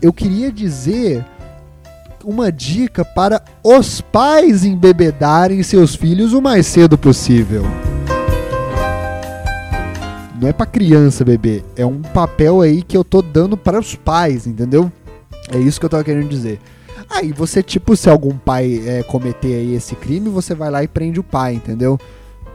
Eu 0.00 0.12
queria 0.12 0.52
dizer 0.52 1.26
uma 2.24 2.52
dica 2.52 3.04
para 3.04 3.42
os 3.64 4.00
pais 4.00 4.64
embebedarem 4.64 5.60
seus 5.64 5.96
filhos 5.96 6.32
o 6.32 6.40
mais 6.40 6.68
cedo 6.68 6.96
possível. 6.96 7.64
Não 10.40 10.46
é 10.46 10.52
pra 10.52 10.66
criança 10.66 11.24
beber. 11.24 11.64
É 11.74 11.84
um 11.84 12.00
papel 12.00 12.60
aí 12.60 12.84
que 12.84 12.96
eu 12.96 13.02
tô 13.02 13.22
dando 13.22 13.56
para 13.56 13.80
os 13.80 13.96
pais, 13.96 14.46
entendeu? 14.46 14.88
É 15.52 15.58
isso 15.58 15.80
que 15.80 15.86
eu 15.86 15.90
tava 15.90 16.04
querendo 16.04 16.28
dizer. 16.28 16.60
Aí 17.08 17.32
você, 17.32 17.62
tipo, 17.62 17.96
se 17.96 18.08
algum 18.08 18.36
pai 18.36 18.82
é, 18.86 19.02
cometer 19.02 19.54
aí 19.54 19.74
esse 19.74 19.94
crime, 19.94 20.28
você 20.28 20.54
vai 20.54 20.70
lá 20.70 20.82
e 20.82 20.88
prende 20.88 21.20
o 21.20 21.24
pai, 21.24 21.54
entendeu? 21.54 21.98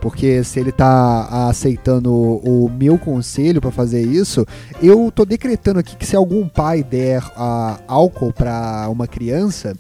Porque 0.02 0.44
se 0.44 0.60
ele 0.60 0.72
tá 0.72 1.48
aceitando 1.50 2.14
o, 2.14 2.70
meu 2.70 2.98
conselho 2.98 3.60
para 3.60 3.72
fazer 3.72 4.02
isso, 4.02 4.46
eu 4.82 5.12
tô 5.12 5.26
decretando 5.26 5.80
aqui 5.80 5.96
que 5.96 6.06
se 6.06 6.16
algum 6.16 6.48
pai 6.48 6.84
der 6.84 7.24
uh, 7.24 7.82
álcool 7.88 8.32
para 8.32 8.88
uma 8.90 9.08
criança, 9.08 9.76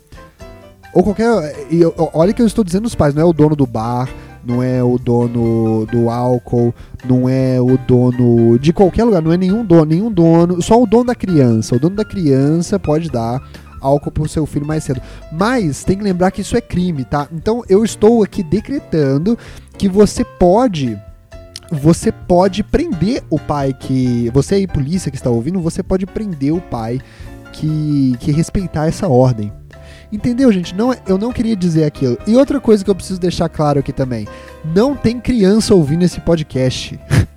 ou 0.93 1.03
qualquer. 1.03 1.27
E, 1.69 1.81
olha 2.13 2.33
que 2.33 2.41
eu 2.41 2.47
estou 2.47 2.63
dizendo 2.63 2.85
os 2.85 2.95
pais, 2.95 3.13
não 3.13 3.21
é 3.21 3.25
o 3.25 3.33
dono 3.33 3.55
do 3.55 3.67
bar, 3.67 4.09
não 4.43 4.63
é 4.63 4.83
o 4.83 4.97
dono 4.97 5.85
do 5.85 6.09
álcool, 6.09 6.73
não 7.05 7.29
é 7.29 7.61
o 7.61 7.77
dono 7.77 8.57
de 8.57 8.73
qualquer 8.73 9.03
lugar, 9.03 9.21
não 9.21 9.31
é 9.31 9.37
nenhum 9.37 9.63
dono, 9.63 9.85
nenhum 9.85 10.11
dono, 10.11 10.61
só 10.61 10.81
o 10.81 10.87
dono 10.87 11.05
da 11.05 11.15
criança. 11.15 11.75
O 11.75 11.79
dono 11.79 11.95
da 11.95 12.05
criança 12.05 12.79
pode 12.79 13.11
dar 13.11 13.41
álcool 13.81 14.11
pro 14.11 14.27
seu 14.27 14.45
filho 14.45 14.65
mais 14.65 14.83
cedo. 14.83 15.01
Mas 15.31 15.83
tem 15.83 15.97
que 15.97 16.03
lembrar 16.03 16.31
que 16.31 16.41
isso 16.41 16.57
é 16.57 16.61
crime, 16.61 17.03
tá? 17.03 17.27
Então 17.31 17.63
eu 17.69 17.83
estou 17.83 18.23
aqui 18.23 18.43
decretando 18.43 19.37
que 19.77 19.87
você 19.87 20.23
pode 20.23 20.97
você 21.71 22.11
pode 22.11 22.63
prender 22.63 23.23
o 23.29 23.37
pai 23.39 23.73
que. 23.73 24.29
Você 24.33 24.55
aí, 24.55 24.67
polícia 24.67 25.11
que 25.11 25.17
está 25.17 25.29
ouvindo, 25.29 25.59
você 25.59 25.83
pode 25.83 26.05
prender 26.05 26.53
o 26.53 26.61
pai 26.61 26.99
que, 27.51 28.15
que 28.19 28.31
respeitar 28.31 28.87
essa 28.87 29.07
ordem. 29.07 29.51
Entendeu, 30.11 30.51
gente? 30.51 30.73
Não, 30.73 30.93
é, 30.93 31.01
eu 31.05 31.17
não 31.17 31.33
queria 31.33 31.55
dizer 31.55 31.83
aquilo. 31.83 32.17
E 32.25 32.35
outra 32.35 32.61
coisa 32.61 32.83
que 32.83 32.89
eu 32.89 32.95
preciso 32.95 33.19
deixar 33.19 33.49
claro 33.49 33.79
aqui 33.79 33.91
também: 33.91 34.27
não 34.73 34.95
tem 34.95 35.19
criança 35.19 35.75
ouvindo 35.75 36.03
esse 36.03 36.21
podcast. 36.21 36.97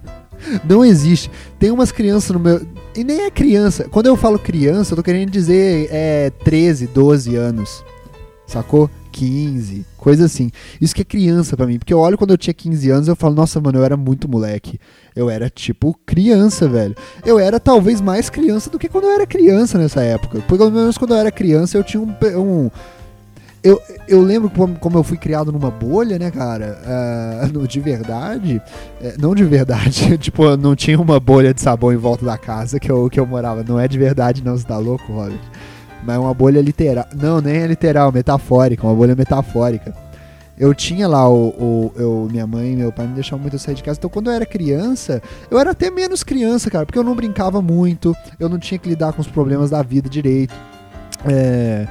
não 0.68 0.84
existe. 0.84 1.30
Tem 1.58 1.70
umas 1.70 1.92
crianças 1.92 2.30
no 2.30 2.40
meu. 2.40 2.66
E 2.96 3.04
nem 3.04 3.22
é 3.22 3.30
criança. 3.30 3.88
Quando 3.90 4.06
eu 4.06 4.16
falo 4.16 4.38
criança, 4.38 4.92
eu 4.92 4.96
tô 4.96 5.02
querendo 5.02 5.30
dizer 5.30 5.88
é, 5.90 6.30
13, 6.44 6.86
12 6.88 7.36
anos. 7.36 7.84
Sacou? 8.46 8.90
15, 9.12 9.84
coisa 9.96 10.24
assim. 10.24 10.50
Isso 10.80 10.94
que 10.94 11.02
é 11.02 11.04
criança 11.04 11.56
para 11.56 11.66
mim, 11.66 11.78
porque 11.78 11.92
eu 11.92 11.98
olho 11.98 12.16
quando 12.16 12.30
eu 12.30 12.38
tinha 12.38 12.54
15 12.54 12.90
anos 12.90 13.08
eu 13.08 13.16
falo, 13.16 13.34
nossa, 13.34 13.60
mano, 13.60 13.78
eu 13.78 13.84
era 13.84 13.96
muito 13.96 14.28
moleque. 14.28 14.78
Eu 15.14 15.28
era 15.28 15.50
tipo 15.50 15.98
criança, 16.06 16.68
velho. 16.68 16.94
Eu 17.24 17.38
era 17.38 17.58
talvez 17.58 18.00
mais 18.00 18.30
criança 18.30 18.70
do 18.70 18.78
que 18.78 18.88
quando 18.88 19.04
eu 19.04 19.10
era 19.10 19.26
criança 19.26 19.78
nessa 19.78 20.00
época. 20.02 20.40
Pelo 20.42 20.70
menos 20.70 20.96
quando 20.96 21.14
eu 21.14 21.18
era 21.18 21.30
criança 21.30 21.76
eu 21.76 21.84
tinha 21.84 22.00
um. 22.00 22.14
um 22.36 22.70
eu, 23.62 23.80
eu 24.08 24.22
lembro 24.22 24.50
como, 24.50 24.98
eu 24.98 25.04
fui 25.04 25.18
criado 25.18 25.52
numa 25.52 25.70
bolha, 25.70 26.18
né, 26.18 26.30
cara? 26.30 26.78
Uh, 27.52 27.68
de 27.68 27.80
verdade. 27.80 28.62
Não 29.18 29.34
de 29.34 29.44
verdade. 29.44 30.16
tipo, 30.18 30.56
não 30.56 30.74
tinha 30.74 30.98
uma 30.98 31.20
bolha 31.20 31.52
de 31.52 31.60
sabão 31.60 31.92
em 31.92 31.96
volta 31.96 32.24
da 32.24 32.38
casa 32.38 32.80
que 32.80 32.90
eu, 32.90 33.08
que 33.10 33.20
eu 33.20 33.26
morava. 33.26 33.62
Não 33.62 33.78
é 33.78 33.86
de 33.86 33.98
verdade, 33.98 34.42
não, 34.42 34.56
você 34.56 34.64
tá 34.64 34.78
louco, 34.78 35.12
Robert? 35.12 35.38
Mas 36.02 36.16
é 36.16 36.18
uma 36.18 36.32
bolha 36.32 36.60
literal. 36.60 37.06
Não, 37.14 37.40
nem 37.40 37.56
é 37.56 37.66
literal, 37.66 38.10
metafórica, 38.10 38.86
uma 38.86 38.94
bolha 38.94 39.14
metafórica. 39.14 39.94
Eu 40.58 40.74
tinha 40.74 41.08
lá 41.08 41.28
o, 41.28 41.48
o 41.48 41.92
eu, 41.96 42.28
minha 42.30 42.46
mãe 42.46 42.72
e 42.72 42.76
meu 42.76 42.92
pai 42.92 43.06
me 43.06 43.14
deixavam 43.14 43.40
muito 43.40 43.58
sair 43.58 43.74
de 43.74 43.82
casa. 43.82 43.98
Então, 43.98 44.10
quando 44.10 44.30
eu 44.30 44.34
era 44.34 44.44
criança, 44.44 45.22
eu 45.50 45.58
era 45.58 45.70
até 45.70 45.90
menos 45.90 46.22
criança, 46.22 46.70
cara, 46.70 46.84
porque 46.84 46.98
eu 46.98 47.04
não 47.04 47.14
brincava 47.14 47.62
muito, 47.62 48.14
eu 48.38 48.48
não 48.48 48.58
tinha 48.58 48.78
que 48.78 48.88
lidar 48.88 49.12
com 49.12 49.20
os 49.20 49.26
problemas 49.26 49.70
da 49.70 49.82
vida 49.82 50.08
direito. 50.08 50.54
É, 51.26 51.86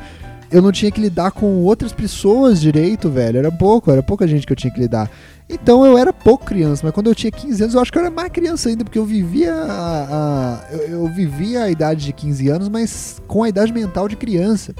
eu 0.51 0.61
não 0.61 0.71
tinha 0.71 0.91
que 0.91 0.99
lidar 0.99 1.31
com 1.31 1.63
outras 1.63 1.93
pessoas 1.93 2.59
direito, 2.59 3.09
velho. 3.09 3.37
Era 3.37 3.51
pouco, 3.51 3.91
era 3.91 4.01
pouca 4.01 4.27
gente 4.27 4.47
que 4.47 4.53
eu 4.53 4.57
tinha 4.57 4.73
que 4.73 4.79
lidar. 4.79 5.09
Então 5.47 5.85
eu 5.85 5.97
era 5.97 6.13
pouco 6.13 6.45
criança, 6.45 6.81
mas 6.83 6.93
quando 6.93 7.07
eu 7.07 7.15
tinha 7.15 7.31
15 7.31 7.63
anos, 7.63 7.75
eu 7.75 7.81
acho 7.81 7.91
que 7.91 7.97
eu 7.97 8.03
era 8.03 8.11
mais 8.11 8.31
criança 8.31 8.69
ainda, 8.69 8.83
porque 8.83 8.99
eu 8.99 9.05
vivia 9.05 9.53
a, 9.53 10.59
a 10.61 10.73
eu, 10.73 11.05
eu, 11.05 11.07
vivia 11.07 11.63
a 11.63 11.71
idade 11.71 12.05
de 12.05 12.13
15 12.13 12.49
anos, 12.49 12.69
mas 12.69 13.21
com 13.27 13.43
a 13.43 13.49
idade 13.49 13.73
mental 13.73 14.07
de 14.07 14.15
criança. 14.15 14.75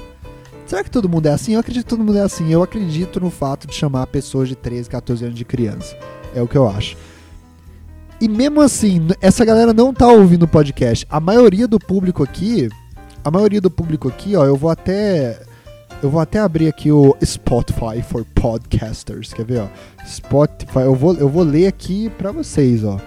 Será 0.66 0.84
que 0.84 0.90
todo 0.90 1.08
mundo 1.08 1.26
é 1.26 1.32
assim? 1.32 1.54
Eu 1.54 1.60
acredito 1.60 1.84
que 1.84 1.90
todo 1.90 2.04
mundo 2.04 2.18
é 2.18 2.22
assim. 2.22 2.52
Eu 2.52 2.62
acredito 2.62 3.20
no 3.20 3.30
fato 3.30 3.66
de 3.66 3.74
chamar 3.74 4.06
pessoas 4.06 4.48
de 4.48 4.54
13, 4.54 4.88
14 4.88 5.24
anos 5.24 5.36
de 5.36 5.44
criança. 5.44 5.96
É 6.32 6.40
o 6.40 6.46
que 6.46 6.56
eu 6.56 6.68
acho. 6.68 6.96
E 8.20 8.28
mesmo 8.28 8.60
assim, 8.60 9.08
essa 9.20 9.44
galera 9.44 9.74
não 9.74 9.92
tá 9.92 10.06
ouvindo 10.06 10.44
o 10.44 10.48
podcast. 10.48 11.04
A 11.10 11.18
maioria 11.18 11.66
do 11.66 11.80
público 11.80 12.22
aqui, 12.22 12.68
a 13.24 13.30
maioria 13.32 13.60
do 13.60 13.70
público 13.70 14.06
aqui, 14.06 14.36
ó, 14.36 14.44
eu 14.44 14.54
vou 14.54 14.70
até 14.70 15.40
eu 16.02 16.08
vou 16.08 16.20
até 16.20 16.38
abrir 16.38 16.68
aqui 16.68 16.90
o 16.90 17.14
Spotify 17.22 18.02
for 18.02 18.24
Podcasters. 18.34 19.32
Quer 19.32 19.44
ver, 19.44 19.60
ó? 19.60 19.68
Spotify. 20.06 20.80
Eu 20.80 20.94
vou, 20.94 21.14
eu 21.14 21.28
vou 21.28 21.42
ler 21.42 21.66
aqui 21.66 22.10
pra 22.16 22.32
vocês, 22.32 22.84
ó. 22.84 22.98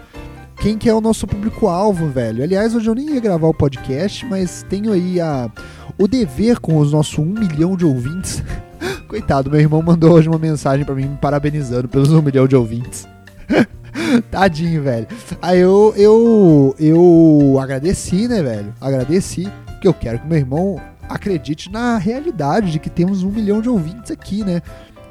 Quem 0.61 0.77
que 0.77 0.87
é 0.87 0.93
o 0.93 1.01
nosso 1.01 1.27
público-alvo, 1.27 2.07
velho? 2.07 2.43
Aliás, 2.43 2.75
hoje 2.75 2.89
eu 2.89 2.95
nem 2.95 3.15
ia 3.15 3.19
gravar 3.19 3.47
o 3.47 3.53
podcast, 3.53 4.25
mas 4.25 4.63
tenho 4.69 4.93
aí 4.93 5.19
a, 5.19 5.51
o 5.97 6.07
dever 6.07 6.59
com 6.59 6.77
os 6.77 6.93
nossos 6.93 7.17
um 7.17 7.25
milhão 7.25 7.75
de 7.75 7.83
ouvintes. 7.83 8.43
Coitado, 9.07 9.49
meu 9.49 9.59
irmão 9.59 9.81
mandou 9.81 10.13
hoje 10.13 10.29
uma 10.29 10.39
mensagem 10.39 10.85
para 10.85 10.95
mim 10.95 11.05
me 11.05 11.17
parabenizando 11.17 11.87
pelos 11.87 12.11
um 12.11 12.21
milhão 12.21 12.47
de 12.47 12.55
ouvintes. 12.55 13.07
Tadinho, 14.29 14.83
velho. 14.83 15.07
Aí 15.41 15.59
eu, 15.59 15.93
eu, 15.97 16.75
eu 16.79 17.59
agradeci, 17.59 18.27
né, 18.27 18.41
velho? 18.41 18.73
Agradeci, 18.79 19.51
porque 19.65 19.87
eu 19.87 19.93
quero 19.93 20.19
que 20.19 20.27
meu 20.27 20.37
irmão 20.37 20.79
acredite 21.09 21.71
na 21.71 21.97
realidade 21.97 22.71
de 22.71 22.79
que 22.79 22.89
temos 22.89 23.23
um 23.23 23.29
milhão 23.29 23.61
de 23.61 23.69
ouvintes 23.69 24.11
aqui, 24.11 24.43
né? 24.43 24.61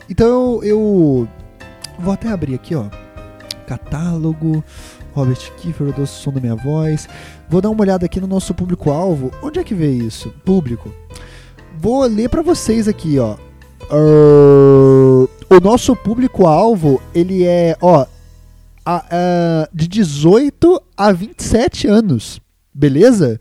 Então 0.08 0.62
eu, 0.62 1.28
vou 1.98 2.12
até 2.12 2.28
abrir 2.28 2.54
aqui, 2.54 2.74
ó. 2.74 2.86
Catálogo, 3.66 4.62
Robert 5.14 5.52
Kiefer, 5.56 5.88
o 5.88 5.92
doce 5.92 6.14
som 6.14 6.32
da 6.32 6.40
minha 6.40 6.56
voz. 6.56 7.08
Vou 7.48 7.60
dar 7.60 7.70
uma 7.70 7.82
olhada 7.82 8.06
aqui 8.06 8.20
no 8.20 8.26
nosso 8.26 8.54
público-alvo. 8.54 9.30
Onde 9.42 9.58
é 9.58 9.64
que 9.64 9.74
vê 9.74 9.90
isso? 9.90 10.30
Público. 10.44 10.92
Vou 11.78 12.04
ler 12.06 12.28
para 12.28 12.42
vocês 12.42 12.88
aqui, 12.88 13.18
ó. 13.18 13.36
Uh, 13.90 15.28
o 15.50 15.60
nosso 15.62 15.94
público-alvo, 15.94 17.00
ele 17.14 17.44
é, 17.44 17.76
ó, 17.80 18.06
a, 18.84 19.04
a, 19.10 19.68
de 19.72 19.86
18 19.88 20.82
a 20.96 21.12
27 21.12 21.88
anos. 21.88 22.40
Beleza? 22.74 23.38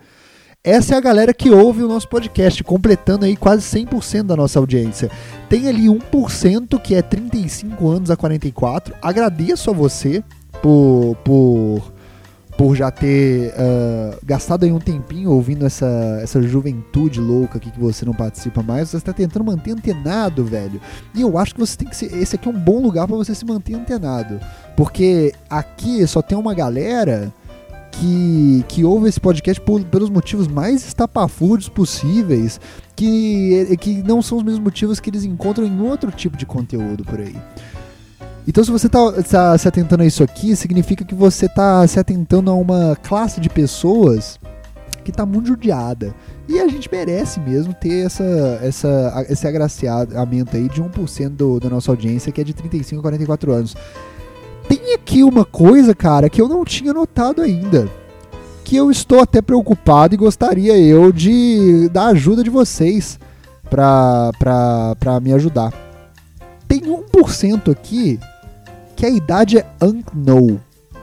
Essa 0.63 0.93
é 0.93 0.97
a 0.99 1.01
galera 1.01 1.33
que 1.33 1.49
ouve 1.49 1.81
o 1.81 1.87
nosso 1.87 2.07
podcast, 2.07 2.63
completando 2.63 3.25
aí 3.25 3.35
quase 3.35 3.63
100% 3.63 4.27
da 4.27 4.35
nossa 4.35 4.59
audiência. 4.59 5.09
Tem 5.49 5.67
ali 5.67 5.87
1% 5.87 6.79
que 6.79 6.93
é 6.93 7.01
35 7.01 7.89
anos 7.89 8.11
a 8.11 8.15
44. 8.15 8.93
Agradeço 9.01 9.71
a 9.71 9.73
você 9.73 10.23
por, 10.61 11.17
por, 11.23 11.91
por 12.55 12.75
já 12.75 12.91
ter 12.91 13.51
uh, 13.53 14.19
gastado 14.23 14.63
aí 14.63 14.71
um 14.71 14.77
tempinho 14.77 15.31
ouvindo 15.31 15.65
essa, 15.65 16.19
essa 16.21 16.39
juventude 16.43 17.19
louca 17.19 17.57
aqui 17.57 17.71
que 17.71 17.79
você 17.79 18.05
não 18.05 18.13
participa 18.13 18.61
mais. 18.61 18.89
Você 18.89 18.97
está 18.97 19.13
tentando 19.13 19.43
manter 19.43 19.71
antenado, 19.71 20.45
velho. 20.45 20.79
E 21.15 21.21
eu 21.21 21.39
acho 21.39 21.55
que 21.55 21.59
você 21.59 21.75
tem 21.75 21.87
que 21.87 21.95
ser. 21.95 22.15
Esse 22.15 22.35
aqui 22.35 22.47
é 22.47 22.51
um 22.51 22.59
bom 22.59 22.79
lugar 22.79 23.07
para 23.07 23.17
você 23.17 23.33
se 23.33 23.43
manter 23.45 23.73
antenado. 23.73 24.39
Porque 24.77 25.33
aqui 25.49 26.05
só 26.05 26.21
tem 26.21 26.37
uma 26.37 26.53
galera 26.53 27.33
que, 28.01 28.65
que 28.67 28.83
ouve 28.83 29.07
esse 29.07 29.19
podcast 29.19 29.61
por, 29.61 29.83
pelos 29.83 30.09
motivos 30.09 30.47
mais 30.47 30.83
estapafúrdios 30.87 31.69
possíveis, 31.69 32.59
que, 32.95 33.77
que 33.79 34.01
não 34.01 34.23
são 34.23 34.39
os 34.39 34.43
mesmos 34.43 34.63
motivos 34.63 34.99
que 34.99 35.11
eles 35.11 35.23
encontram 35.23 35.67
em 35.67 35.81
outro 35.81 36.09
tipo 36.11 36.35
de 36.35 36.43
conteúdo 36.43 37.05
por 37.05 37.19
aí. 37.19 37.35
Então, 38.47 38.63
se 38.63 38.71
você 38.71 38.87
está 38.87 39.11
tá 39.21 39.55
se 39.55 39.67
atentando 39.67 40.01
a 40.01 40.05
isso 40.05 40.23
aqui, 40.23 40.55
significa 40.55 41.05
que 41.05 41.13
você 41.13 41.45
está 41.45 41.85
se 41.85 41.99
atentando 41.99 42.49
a 42.49 42.55
uma 42.55 42.97
classe 43.03 43.39
de 43.39 43.49
pessoas 43.51 44.39
que 45.03 45.11
está 45.11 45.23
muito 45.23 45.49
judiada. 45.49 46.15
E 46.49 46.59
a 46.59 46.67
gente 46.67 46.89
merece 46.91 47.39
mesmo 47.39 47.71
ter 47.71 48.07
essa, 48.07 48.23
essa, 48.63 49.25
esse 49.29 49.47
agraciamento 49.47 50.57
aí 50.57 50.67
de 50.67 50.81
1% 50.81 51.29
do, 51.29 51.59
da 51.59 51.69
nossa 51.69 51.91
audiência, 51.91 52.31
que 52.31 52.41
é 52.41 52.43
de 52.43 52.53
35 52.55 52.99
a 52.99 53.03
44 53.03 53.53
anos 53.53 53.75
tem 54.81 54.95
aqui 54.95 55.23
uma 55.23 55.45
coisa, 55.45 55.93
cara, 55.93 56.29
que 56.29 56.41
eu 56.41 56.49
não 56.49 56.65
tinha 56.65 56.91
notado 56.91 57.41
ainda. 57.41 57.87
Que 58.63 58.75
eu 58.75 58.89
estou 58.89 59.19
até 59.19 59.41
preocupado 59.41 60.15
e 60.15 60.17
gostaria 60.17 60.77
eu 60.77 61.11
de 61.11 61.87
da 61.89 62.07
ajuda 62.07 62.43
de 62.43 62.49
vocês 62.49 63.19
pra, 63.69 64.31
pra, 64.39 64.95
pra 64.99 65.19
me 65.19 65.33
ajudar. 65.33 65.71
Tem 66.67 66.81
1% 66.81 67.71
aqui 67.71 68.19
que 68.95 69.05
a 69.05 69.09
idade 69.09 69.59
é 69.59 69.65
unknown, 69.81 70.57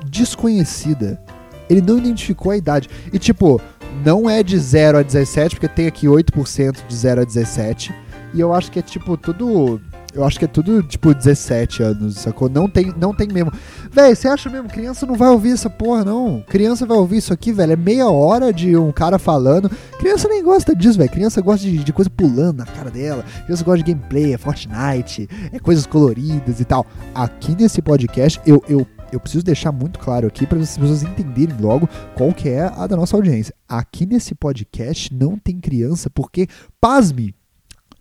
desconhecida. 0.06 1.20
Ele 1.68 1.82
não 1.82 1.98
identificou 1.98 2.50
a 2.50 2.56
idade. 2.56 2.88
E 3.12 3.18
tipo, 3.18 3.60
não 4.04 4.28
é 4.28 4.42
de 4.42 4.58
0 4.58 4.98
a 4.98 5.02
17, 5.02 5.56
porque 5.56 5.68
tem 5.68 5.86
aqui 5.86 6.06
8% 6.06 6.78
de 6.88 6.96
0 6.96 7.20
a 7.20 7.24
17. 7.24 7.94
E 8.34 8.40
eu 8.40 8.52
acho 8.52 8.72
que 8.72 8.78
é 8.78 8.82
tipo 8.82 9.16
tudo 9.16 9.80
eu 10.14 10.24
acho 10.24 10.38
que 10.38 10.44
é 10.44 10.48
tudo, 10.48 10.82
tipo, 10.82 11.14
17 11.14 11.82
anos, 11.82 12.16
sacou? 12.16 12.48
Não 12.48 12.68
tem, 12.68 12.92
não 12.98 13.14
tem 13.14 13.28
mesmo. 13.28 13.52
Véi, 13.90 14.14
você 14.14 14.28
acha 14.28 14.48
mesmo? 14.48 14.68
Criança 14.68 15.04
não 15.04 15.14
vai 15.14 15.28
ouvir 15.28 15.52
essa 15.52 15.68
porra, 15.68 16.04
não. 16.04 16.42
Criança 16.48 16.86
vai 16.86 16.96
ouvir 16.96 17.18
isso 17.18 17.32
aqui, 17.32 17.52
velho. 17.52 17.72
É 17.72 17.76
meia 17.76 18.08
hora 18.08 18.52
de 18.52 18.76
um 18.76 18.90
cara 18.90 19.18
falando. 19.18 19.70
Criança 19.98 20.28
nem 20.28 20.42
gosta 20.42 20.74
disso, 20.74 20.98
velho. 20.98 21.10
Criança 21.10 21.40
gosta 21.40 21.66
de, 21.66 21.78
de 21.84 21.92
coisa 21.92 22.10
pulando 22.10 22.58
na 22.58 22.66
cara 22.66 22.90
dela. 22.90 23.24
Criança 23.44 23.62
gosta 23.62 23.84
de 23.84 23.92
gameplay, 23.92 24.32
é 24.32 24.38
Fortnite, 24.38 25.28
é 25.52 25.58
coisas 25.58 25.86
coloridas 25.86 26.58
e 26.58 26.64
tal. 26.64 26.86
Aqui 27.14 27.54
nesse 27.54 27.82
podcast, 27.82 28.40
eu, 28.46 28.62
eu 28.68 28.86
eu 29.10 29.18
preciso 29.18 29.42
deixar 29.42 29.72
muito 29.72 29.98
claro 29.98 30.26
aqui 30.26 30.46
para 30.46 30.58
as 30.58 30.76
pessoas 30.76 31.02
entenderem 31.02 31.56
logo 31.58 31.88
qual 32.14 32.30
que 32.30 32.46
é 32.46 32.64
a 32.64 32.86
da 32.86 32.94
nossa 32.94 33.16
audiência. 33.16 33.54
Aqui 33.66 34.04
nesse 34.04 34.34
podcast 34.34 35.14
não 35.14 35.38
tem 35.38 35.58
criança 35.58 36.10
porque, 36.10 36.46
pasme, 36.78 37.34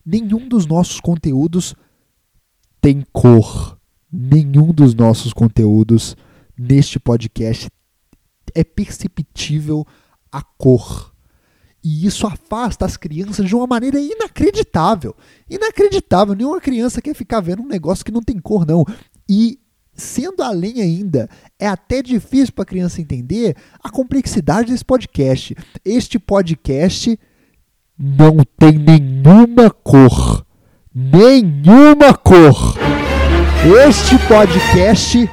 nenhum 0.06 0.48
dos 0.48 0.66
nossos 0.66 1.00
conteúdos 1.00 1.76
tem 2.88 3.06
cor. 3.12 3.78
Nenhum 4.10 4.72
dos 4.72 4.96
nossos 4.96 5.34
conteúdos 5.34 6.16
neste 6.58 6.98
podcast 6.98 7.68
é 8.56 8.64
perceptível 8.64 9.86
a 10.32 10.42
cor. 10.42 11.14
E 11.84 12.06
isso 12.06 12.26
afasta 12.26 12.86
as 12.86 12.96
crianças 12.96 13.46
de 13.46 13.54
uma 13.54 13.68
maneira 13.68 14.00
inacreditável. 14.00 15.14
Inacreditável. 15.50 16.34
Nenhuma 16.34 16.62
criança 16.62 17.02
quer 17.02 17.14
ficar 17.14 17.42
vendo 17.42 17.62
um 17.62 17.68
negócio 17.68 18.06
que 18.06 18.12
não 18.12 18.22
tem 18.22 18.40
cor, 18.40 18.66
não. 18.66 18.86
E 19.30 19.60
sendo 19.94 20.42
além 20.42 20.82
ainda, 20.82 21.30
é 21.60 21.68
até 21.68 22.02
difícil 22.02 22.54
para 22.54 22.64
a 22.64 22.68
criança 22.68 23.02
entender 23.02 23.58
a 23.84 23.90
complexidade 23.90 24.72
desse 24.72 24.86
podcast. 24.86 25.54
Este 25.84 26.18
podcast 26.18 27.20
não 28.00 28.38
tem 28.58 28.78
nenhuma 28.78 29.70
cor. 29.70 30.47
Nenhuma 31.00 32.12
cor. 32.12 32.76
Este 33.88 34.18
podcast 34.28 35.30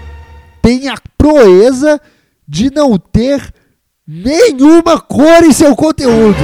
tem 0.60 0.90
a 0.90 0.96
proeza 1.16 1.98
de 2.46 2.70
não 2.70 2.98
ter 2.98 3.50
nenhuma 4.06 5.00
cor 5.00 5.42
em 5.42 5.54
seu 5.54 5.74
conteúdo. 5.74 6.36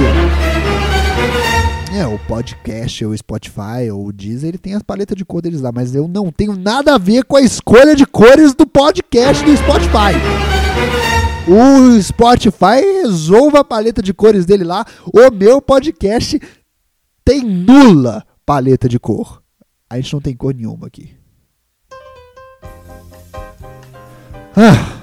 É, 1.95 2.03
o 2.07 2.17
podcast, 2.27 3.05
o 3.05 3.15
Spotify, 3.15 3.91
ou 3.93 4.07
o 4.07 4.11
Deezer, 4.11 4.49
ele 4.49 4.57
tem 4.57 4.73
as 4.73 4.81
paletas 4.81 5.15
de 5.15 5.23
cor 5.23 5.39
deles 5.39 5.61
lá, 5.61 5.71
mas 5.71 5.93
eu 5.93 6.07
não 6.07 6.31
tenho 6.31 6.57
nada 6.57 6.95
a 6.95 6.97
ver 6.97 7.23
com 7.23 7.37
a 7.37 7.41
escolha 7.41 7.95
de 7.95 8.07
cores 8.07 8.55
do 8.55 8.65
podcast 8.65 9.45
do 9.45 9.55
Spotify. 9.55 10.17
O 11.47 12.01
Spotify 12.01 13.03
resolva 13.03 13.59
a 13.59 13.63
paleta 13.63 14.01
de 14.01 14.15
cores 14.15 14.47
dele 14.47 14.63
lá. 14.63 14.83
O 15.13 15.29
meu 15.29 15.61
podcast 15.61 16.41
tem 17.23 17.43
nula 17.43 18.25
paleta 18.45 18.87
de 18.87 18.99
cor. 18.99 19.41
A 19.89 19.97
gente 19.97 20.13
não 20.13 20.21
tem 20.21 20.35
cor 20.35 20.53
nenhuma 20.53 20.87
aqui. 20.87 21.15
Ah, 24.55 24.99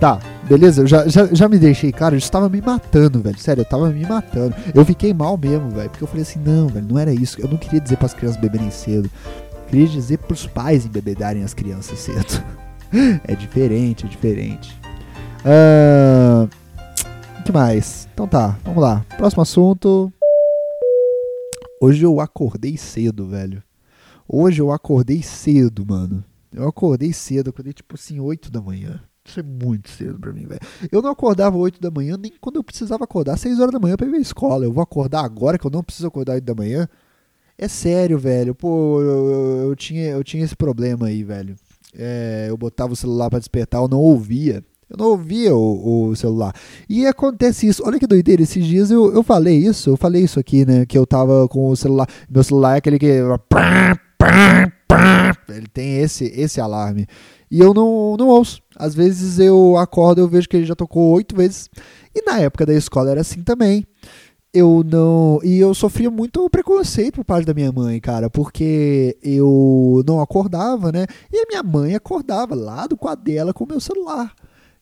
tá, 0.00 0.18
beleza? 0.48 0.82
Eu 0.82 0.86
já, 0.86 1.06
já, 1.06 1.26
já 1.26 1.48
me 1.48 1.58
deixei, 1.58 1.92
cara, 1.92 2.14
eu 2.14 2.18
estava 2.18 2.48
me 2.48 2.60
matando, 2.60 3.20
velho. 3.20 3.38
Sério, 3.38 3.60
eu 3.60 3.64
tava 3.64 3.90
me 3.90 4.06
matando. 4.06 4.54
Eu 4.74 4.84
fiquei 4.84 5.12
mal 5.12 5.36
mesmo, 5.36 5.70
velho. 5.70 5.90
Porque 5.90 6.04
eu 6.04 6.08
falei 6.08 6.22
assim, 6.22 6.38
não, 6.38 6.68
velho, 6.68 6.86
não 6.86 6.98
era 6.98 7.12
isso. 7.12 7.40
Eu 7.40 7.48
não 7.48 7.56
queria 7.56 7.80
dizer 7.80 7.96
para 7.96 8.06
as 8.06 8.14
crianças 8.14 8.40
beberem 8.40 8.70
cedo. 8.70 9.10
Eu 9.52 9.70
queria 9.70 9.86
dizer 9.88 10.18
para 10.18 10.32
os 10.32 10.46
pais 10.46 10.86
embebedarem 10.86 11.42
as 11.42 11.52
crianças 11.52 11.98
cedo. 11.98 12.42
é 13.26 13.34
diferente, 13.34 14.06
é 14.06 14.08
diferente. 14.08 14.78
O 15.44 16.44
uh, 16.44 16.48
que 17.44 17.52
mais? 17.52 18.08
Então 18.12 18.26
tá, 18.26 18.56
vamos 18.64 18.82
lá. 18.82 19.04
Próximo 19.16 19.42
assunto. 19.42 20.12
Hoje 21.80 22.04
eu 22.04 22.20
acordei 22.20 22.76
cedo, 22.76 23.26
velho. 23.28 23.62
Hoje 24.28 24.60
eu 24.60 24.72
acordei 24.72 25.22
cedo, 25.22 25.84
mano. 25.86 26.24
Eu 26.52 26.66
acordei 26.66 27.12
cedo, 27.12 27.50
acordei 27.50 27.72
tipo 27.72 27.94
assim, 27.94 28.18
8 28.18 28.50
da 28.50 28.60
manhã. 28.60 29.00
Isso 29.24 29.40
é 29.40 29.42
muito 29.42 29.90
cedo 29.90 30.18
pra 30.18 30.32
mim, 30.32 30.46
velho. 30.46 30.60
Eu 30.90 31.02
não 31.02 31.10
acordava 31.10 31.56
8 31.56 31.80
da 31.80 31.90
manhã 31.90 32.16
nem 32.16 32.32
quando 32.40 32.56
eu 32.56 32.64
precisava 32.64 33.04
acordar 33.04 33.36
6 33.36 33.60
horas 33.60 33.72
da 33.72 33.78
manhã 33.78 33.96
pra 33.96 34.06
ir 34.06 34.10
pra 34.10 34.18
escola. 34.18 34.64
Eu 34.64 34.72
vou 34.72 34.82
acordar 34.82 35.24
agora 35.24 35.58
que 35.58 35.66
eu 35.66 35.70
não 35.70 35.82
preciso 35.82 36.06
acordar 36.06 36.34
8 36.34 36.44
da 36.44 36.54
manhã. 36.54 36.88
É 37.58 37.68
sério, 37.68 38.18
velho. 38.18 38.54
Pô, 38.54 39.00
eu, 39.02 39.30
eu, 39.30 39.68
eu 39.68 39.76
tinha, 39.76 40.10
eu 40.10 40.24
tinha 40.24 40.44
esse 40.44 40.56
problema 40.56 41.06
aí, 41.06 41.22
velho. 41.22 41.56
É, 41.94 42.46
eu 42.48 42.56
botava 42.56 42.92
o 42.92 42.96
celular 42.96 43.28
para 43.28 43.38
despertar, 43.38 43.82
eu 43.82 43.88
não 43.88 43.98
ouvia. 43.98 44.64
Eu 44.88 44.96
não 44.96 45.06
ouvia 45.06 45.54
o, 45.54 46.10
o, 46.10 46.16
celular. 46.16 46.54
E 46.88 47.06
acontece 47.06 47.66
isso. 47.66 47.82
Olha 47.84 47.98
que 47.98 48.06
doideira. 48.06 48.42
Esses 48.42 48.64
dias 48.64 48.90
eu, 48.90 49.12
eu 49.12 49.22
falei 49.22 49.56
isso. 49.56 49.90
Eu 49.90 49.96
falei 49.96 50.22
isso 50.22 50.38
aqui, 50.38 50.64
né? 50.64 50.86
Que 50.86 50.96
eu 50.96 51.06
tava 51.06 51.48
com 51.48 51.68
o 51.68 51.76
celular. 51.76 52.08
Meu 52.30 52.44
celular 52.44 52.74
é 52.74 52.78
aquele 52.78 52.98
que. 52.98 53.06
Ele 55.48 55.66
tem 55.72 55.98
esse, 55.98 56.24
esse 56.26 56.60
alarme. 56.60 57.06
E 57.50 57.60
eu 57.60 57.74
não, 57.74 58.16
não 58.16 58.28
ouço. 58.28 58.60
Às 58.76 58.94
vezes 58.94 59.38
eu 59.38 59.76
acordo 59.76 60.20
eu 60.20 60.28
vejo 60.28 60.48
que 60.48 60.56
ele 60.56 60.66
já 60.66 60.74
tocou 60.74 61.12
oito 61.14 61.36
vezes. 61.36 61.68
E 62.14 62.22
na 62.22 62.38
época 62.40 62.66
da 62.66 62.74
escola 62.74 63.10
era 63.10 63.20
assim 63.20 63.42
também. 63.42 63.84
Eu 64.52 64.82
não. 64.84 65.40
E 65.42 65.58
eu 65.58 65.74
sofria 65.74 66.10
muito 66.10 66.48
preconceito 66.48 67.16
por 67.16 67.24
parte 67.24 67.44
da 67.44 67.52
minha 67.52 67.70
mãe, 67.70 68.00
cara, 68.00 68.30
porque 68.30 69.16
eu 69.22 70.02
não 70.06 70.20
acordava, 70.20 70.90
né? 70.90 71.06
E 71.30 71.38
a 71.38 71.46
minha 71.46 71.62
mãe 71.62 71.94
acordava 71.94 72.54
lá 72.54 72.86
do 72.86 72.96
quadro 72.96 73.24
dela 73.24 73.52
com 73.52 73.64
o 73.64 73.68
meu 73.68 73.80
celular. 73.80 74.32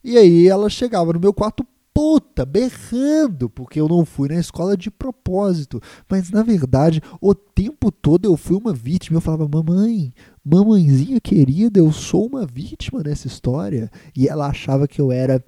E 0.05 0.19
aí 0.19 0.47
ela 0.47 0.69
chegava 0.69 1.13
no 1.13 1.19
meu 1.19 1.33
quarto 1.33 1.67
puta, 1.95 2.45
berrando, 2.45 3.49
porque 3.49 3.81
eu 3.81 3.89
não 3.89 4.05
fui 4.05 4.29
na 4.29 4.35
escola 4.35 4.77
de 4.77 4.91
propósito. 4.91 5.81
Mas 6.11 6.29
na 6.31 6.43
verdade, 6.43 7.01
o 7.21 7.33
tempo 7.35 7.93
todo 7.93 8.27
eu 8.27 8.37
fui 8.37 8.57
uma 8.57 8.73
vítima. 8.73 9.17
Eu 9.17 9.21
falava, 9.21 9.49
mamãe, 9.49 10.13
mamãezinha 10.45 11.21
querida, 11.21 11.79
eu 11.79 11.93
sou 11.93 12.27
uma 12.27 12.45
vítima 12.45 13.01
nessa 13.03 13.29
história. 13.29 13.89
E 14.15 14.29
ela 14.29 14.49
achava 14.49 14.89
que 14.89 15.01
eu 15.01 15.13
era 15.13 15.43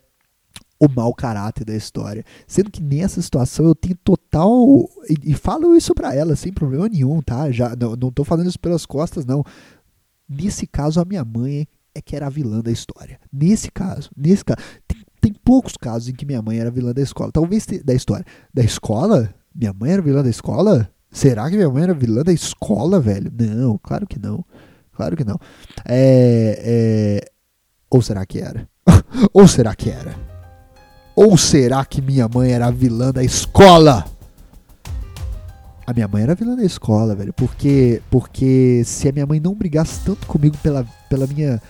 o 0.78 0.88
mau 0.88 1.12
caráter 1.12 1.64
da 1.64 1.74
história. 1.74 2.24
Sendo 2.46 2.70
que 2.70 2.82
nessa 2.82 3.20
situação 3.20 3.66
eu 3.66 3.74
tenho 3.74 3.96
total. 3.96 4.88
E, 5.10 5.32
e 5.32 5.34
falo 5.34 5.76
isso 5.76 5.94
pra 5.94 6.14
ela 6.14 6.36
sem 6.36 6.52
problema 6.52 6.88
nenhum, 6.88 7.20
tá? 7.20 7.50
Já, 7.50 7.74
não, 7.74 7.96
não 7.96 8.12
tô 8.12 8.22
falando 8.22 8.48
isso 8.48 8.60
pelas 8.60 8.86
costas, 8.86 9.26
não. 9.26 9.44
Nesse 10.28 10.66
caso, 10.66 11.00
a 11.00 11.04
minha 11.04 11.24
mãe 11.24 11.66
é 11.96 12.00
que 12.02 12.14
era 12.14 12.26
a 12.26 12.30
vilã 12.30 12.60
da 12.60 12.70
história. 12.70 13.18
Nesse 13.32 13.70
caso, 13.70 14.10
nesse 14.16 14.44
caso. 14.44 14.60
Tem 14.86 15.06
tem 15.26 15.34
poucos 15.44 15.76
casos 15.76 16.08
em 16.08 16.12
que 16.12 16.24
minha 16.24 16.40
mãe 16.40 16.60
era 16.60 16.70
vilã 16.70 16.92
da 16.92 17.02
escola. 17.02 17.32
Talvez 17.32 17.66
da 17.84 17.92
história. 17.92 18.24
Da 18.54 18.62
escola? 18.62 19.34
Minha 19.52 19.72
mãe 19.72 19.90
era 19.90 20.00
vilã 20.00 20.22
da 20.22 20.30
escola? 20.30 20.88
Será 21.10 21.50
que 21.50 21.56
minha 21.56 21.68
mãe 21.68 21.82
era 21.82 21.92
vilã 21.92 22.22
da 22.22 22.32
escola, 22.32 23.00
velho? 23.00 23.32
Não, 23.36 23.76
claro 23.76 24.06
que 24.06 24.20
não. 24.20 24.44
Claro 24.92 25.16
que 25.16 25.24
não. 25.24 25.36
É, 25.84 27.20
é... 27.24 27.30
Ou 27.90 28.00
será 28.02 28.24
que 28.24 28.38
era? 28.38 28.68
Ou 29.34 29.48
será 29.48 29.74
que 29.74 29.90
era? 29.90 30.14
Ou 31.16 31.36
será 31.36 31.84
que 31.84 32.00
minha 32.00 32.28
mãe 32.28 32.52
era 32.52 32.70
vilã 32.70 33.10
da 33.10 33.24
escola? 33.24 34.04
A 35.84 35.92
minha 35.92 36.06
mãe 36.06 36.22
era 36.22 36.36
vilã 36.36 36.54
da 36.54 36.64
escola, 36.64 37.16
velho. 37.16 37.32
Porque, 37.32 38.00
porque 38.12 38.82
se 38.84 39.08
a 39.08 39.12
minha 39.12 39.26
mãe 39.26 39.40
não 39.40 39.54
brigasse 39.54 40.04
tanto 40.04 40.24
comigo 40.28 40.56
pela, 40.62 40.86
pela 41.10 41.26
minha 41.26 41.60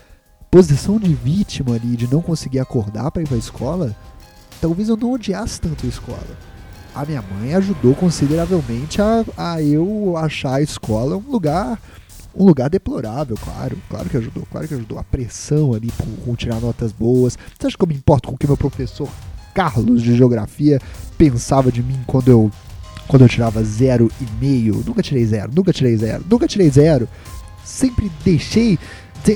posição 0.56 0.98
de 0.98 1.12
vítima 1.12 1.74
ali, 1.74 1.96
de 1.96 2.10
não 2.10 2.22
conseguir 2.22 2.60
acordar 2.60 3.10
para 3.10 3.20
ir 3.20 3.26
para 3.26 3.36
a 3.36 3.38
escola, 3.38 3.94
talvez 4.58 4.88
eu 4.88 4.96
não 4.96 5.12
odiasse 5.12 5.60
tanto 5.60 5.84
a 5.84 5.88
escola. 5.90 6.38
A 6.94 7.04
minha 7.04 7.20
mãe 7.20 7.54
ajudou 7.54 7.94
consideravelmente 7.94 9.02
a, 9.02 9.22
a 9.36 9.62
eu 9.62 10.16
achar 10.16 10.54
a 10.54 10.62
escola 10.62 11.14
um 11.14 11.30
lugar 11.30 11.78
um 12.34 12.46
lugar 12.46 12.70
deplorável, 12.70 13.36
claro, 13.36 13.76
claro 13.90 14.08
que 14.08 14.16
ajudou, 14.16 14.46
claro 14.50 14.66
que 14.66 14.72
ajudou. 14.72 14.98
A 14.98 15.04
pressão 15.04 15.74
ali 15.74 15.90
por 15.92 16.36
tirar 16.36 16.58
notas 16.58 16.90
boas. 16.90 17.36
Você 17.58 17.66
acha 17.66 17.76
que 17.76 17.84
eu 17.84 17.88
me 17.88 17.94
importo 17.94 18.28
com 18.28 18.34
o 18.34 18.38
que 18.38 18.46
meu 18.46 18.56
professor 18.56 19.08
Carlos 19.54 20.02
de 20.02 20.16
Geografia 20.16 20.80
pensava 21.18 21.70
de 21.70 21.82
mim 21.82 22.00
quando 22.06 22.30
eu 22.30 22.50
quando 23.06 23.22
eu 23.22 23.28
tirava 23.28 23.62
zero 23.62 24.10
e 24.22 24.44
meio? 24.44 24.82
Nunca 24.86 25.02
tirei 25.02 25.26
zero, 25.26 25.52
nunca 25.54 25.70
tirei 25.70 25.98
zero, 25.98 26.24
nunca 26.30 26.48
tirei 26.48 26.70
zero. 26.70 27.06
Sempre 27.62 28.10
deixei 28.24 28.78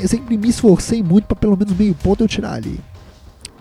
sempre 0.07 0.37
me 0.37 0.49
esforcei 0.49 1.03
muito 1.03 1.27
para 1.27 1.37
pelo 1.37 1.57
menos 1.57 1.77
meio 1.77 1.95
ponto 1.95 2.25
eu 2.25 2.29
tirar 2.29 2.55
ali. 2.55 2.81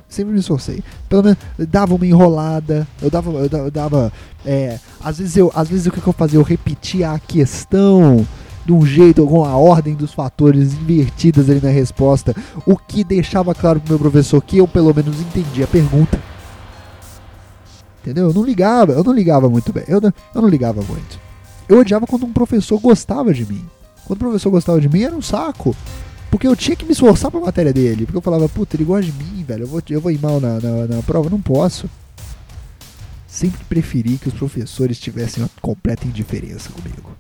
Sempre 0.08 0.34
me 0.34 0.40
esforcei. 0.40 0.84
Pelo 1.08 1.24
menos 1.24 1.38
dava 1.68 1.94
uma 1.94 2.06
enrolada, 2.06 2.88
eu 3.02 3.10
dava, 3.10 3.32
eu 3.32 3.50
dava, 3.50 3.64
eu 3.66 3.72
dava 3.72 4.14
é, 4.46 4.80
às 5.04 5.20
vezes 5.20 5.38
eu, 5.38 5.52
às 5.56 5.70
vezes 5.70 5.86
o 5.88 5.92
que 5.92 6.06
eu 6.06 6.14
fazia 6.14 6.40
eu 6.40 6.44
repetia 6.44 7.12
a 7.12 7.20
questão 7.20 8.26
de 8.66 8.74
um 8.74 8.86
jeito, 8.86 9.26
com 9.26 9.44
a 9.44 9.56
ordem 9.56 9.96
dos 9.96 10.14
fatores 10.14 10.74
invertidas 10.74 11.50
ali 11.50 11.60
na 11.62 11.70
resposta, 11.70 12.36
o 12.66 12.78
que 12.78 13.04
deixava 13.04 13.56
claro 13.56 13.80
pro 13.80 13.94
meu 13.94 14.00
professor 14.00 14.42
que 14.42 14.58
eu 14.58 14.68
pelo 14.68 14.94
menos 14.94 15.20
entendi 15.20 15.64
a 15.64 15.68
pergunta. 15.68 16.20
Entendeu? 18.02 18.28
Eu 18.28 18.34
não 18.34 18.44
ligava, 18.44 18.94
eu 18.94 19.04
não 19.04 19.14
ligava 19.14 19.50
muito 19.50 19.74
bem. 19.74 19.84
Eu 19.88 20.00
não, 20.00 20.14
eu 20.34 20.42
não 20.42 20.50
ligava 20.50 20.82
muito. 20.82 21.20
Eu 21.68 21.80
odiava 21.80 22.08
quando 22.08 22.26
um 22.26 22.34
professor 22.34 22.80
gostava 22.80 23.34
de 23.34 23.46
mim. 23.46 23.64
Quando 24.06 24.22
o 24.22 24.26
professor 24.26 24.50
gostava 24.50 24.80
de 24.80 24.90
mim 24.90 25.04
era 25.04 25.16
um 25.16 25.22
saco. 25.22 25.76
Porque 26.30 26.48
eu 26.48 26.56
tinha 26.56 26.76
que 26.76 26.86
me 26.86 26.92
esforçar 26.92 27.32
pra 27.32 27.40
matéria 27.40 27.74
dele. 27.74 28.06
Porque 28.06 28.18
eu 28.18 28.22
falava, 28.22 28.48
puta, 28.48 28.76
ele 28.76 28.84
gosta 28.84 29.12
de 29.12 29.12
mim, 29.12 29.44
velho. 29.44 29.64
Eu 29.64 29.68
vou, 29.68 29.82
eu 29.90 30.02
vou 30.02 30.12
ir 30.12 30.20
mal 30.20 30.40
na, 30.40 30.60
na, 30.60 30.88
na 30.88 31.04
prova. 31.04 31.30
Não 31.30 31.42
posso. 31.42 31.90
Sempre 33.28 33.64
preferi 33.66 34.18
que 34.18 34.28
os 34.28 34.34
professores 34.34 35.00
tivessem 35.00 35.44
uma 35.44 35.50
completa 35.62 36.06
indiferença 36.06 36.70
comigo. 36.72 37.16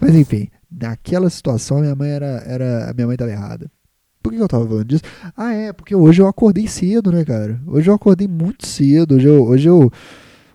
Mas 0.00 0.14
enfim, 0.14 0.48
naquela 0.70 1.30
situação 1.30 1.80
minha 1.80 1.94
mãe 1.94 2.10
era. 2.10 2.42
era 2.46 2.90
a 2.90 2.94
minha 2.94 3.06
mãe 3.06 3.14
estava 3.14 3.30
errada. 3.30 3.70
Por 4.22 4.32
que 4.32 4.38
eu 4.38 4.48
tava 4.48 4.66
falando 4.66 4.84
disso? 4.84 5.02
Ah, 5.36 5.52
é, 5.52 5.72
porque 5.72 5.94
hoje 5.94 6.20
eu 6.20 6.26
acordei 6.26 6.66
cedo, 6.66 7.10
né, 7.12 7.24
cara? 7.24 7.60
Hoje 7.66 7.88
eu 7.88 7.94
acordei 7.94 8.28
muito 8.28 8.66
cedo. 8.66 9.14
Hoje 9.14 9.28
eu. 9.28 9.44
Hoje 9.44 9.68
eu 9.68 9.90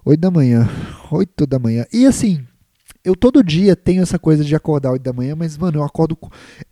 8 0.06 0.20
da 0.20 0.30
manhã. 0.30 0.70
8 1.12 1.48
da 1.48 1.58
manhã. 1.58 1.86
E 1.92 2.06
assim, 2.06 2.46
eu 3.04 3.16
todo 3.16 3.44
dia 3.44 3.76
tenho 3.76 4.02
essa 4.02 4.18
coisa 4.18 4.46
de 4.46 4.56
acordar 4.56 4.92
8 4.92 5.02
da 5.02 5.12
manhã, 5.12 5.36
mas, 5.36 5.58
mano, 5.58 5.80
eu 5.80 5.84
acordo. 5.84 6.18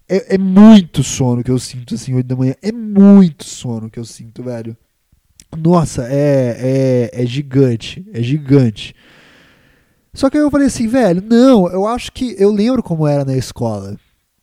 É, 0.08 0.36
é 0.36 0.38
muito 0.38 1.04
sono 1.04 1.44
que 1.44 1.52
eu 1.52 1.60
sinto, 1.60 1.96
assim, 1.96 2.14
8 2.14 2.26
da 2.26 2.36
manhã. 2.36 2.56
É 2.62 2.72
muito 2.72 3.44
sono 3.44 3.90
que 3.90 4.00
eu 4.00 4.06
sinto, 4.06 4.42
velho. 4.42 4.76
Nossa, 5.58 6.08
é, 6.10 7.10
é, 7.14 7.24
é 7.24 7.26
gigante. 7.26 8.06
É 8.14 8.24
gigante. 8.24 8.96
Só 10.14 10.30
que 10.30 10.38
aí 10.38 10.44
eu 10.44 10.52
falei 10.52 10.68
assim, 10.68 10.88
velho, 10.88 11.22
não, 11.22 11.70
eu 11.70 11.86
acho 11.86 12.12
que. 12.14 12.34
Eu 12.38 12.52
lembro 12.52 12.82
como 12.82 13.06
era 13.06 13.26
na 13.26 13.36
escola. 13.36 13.98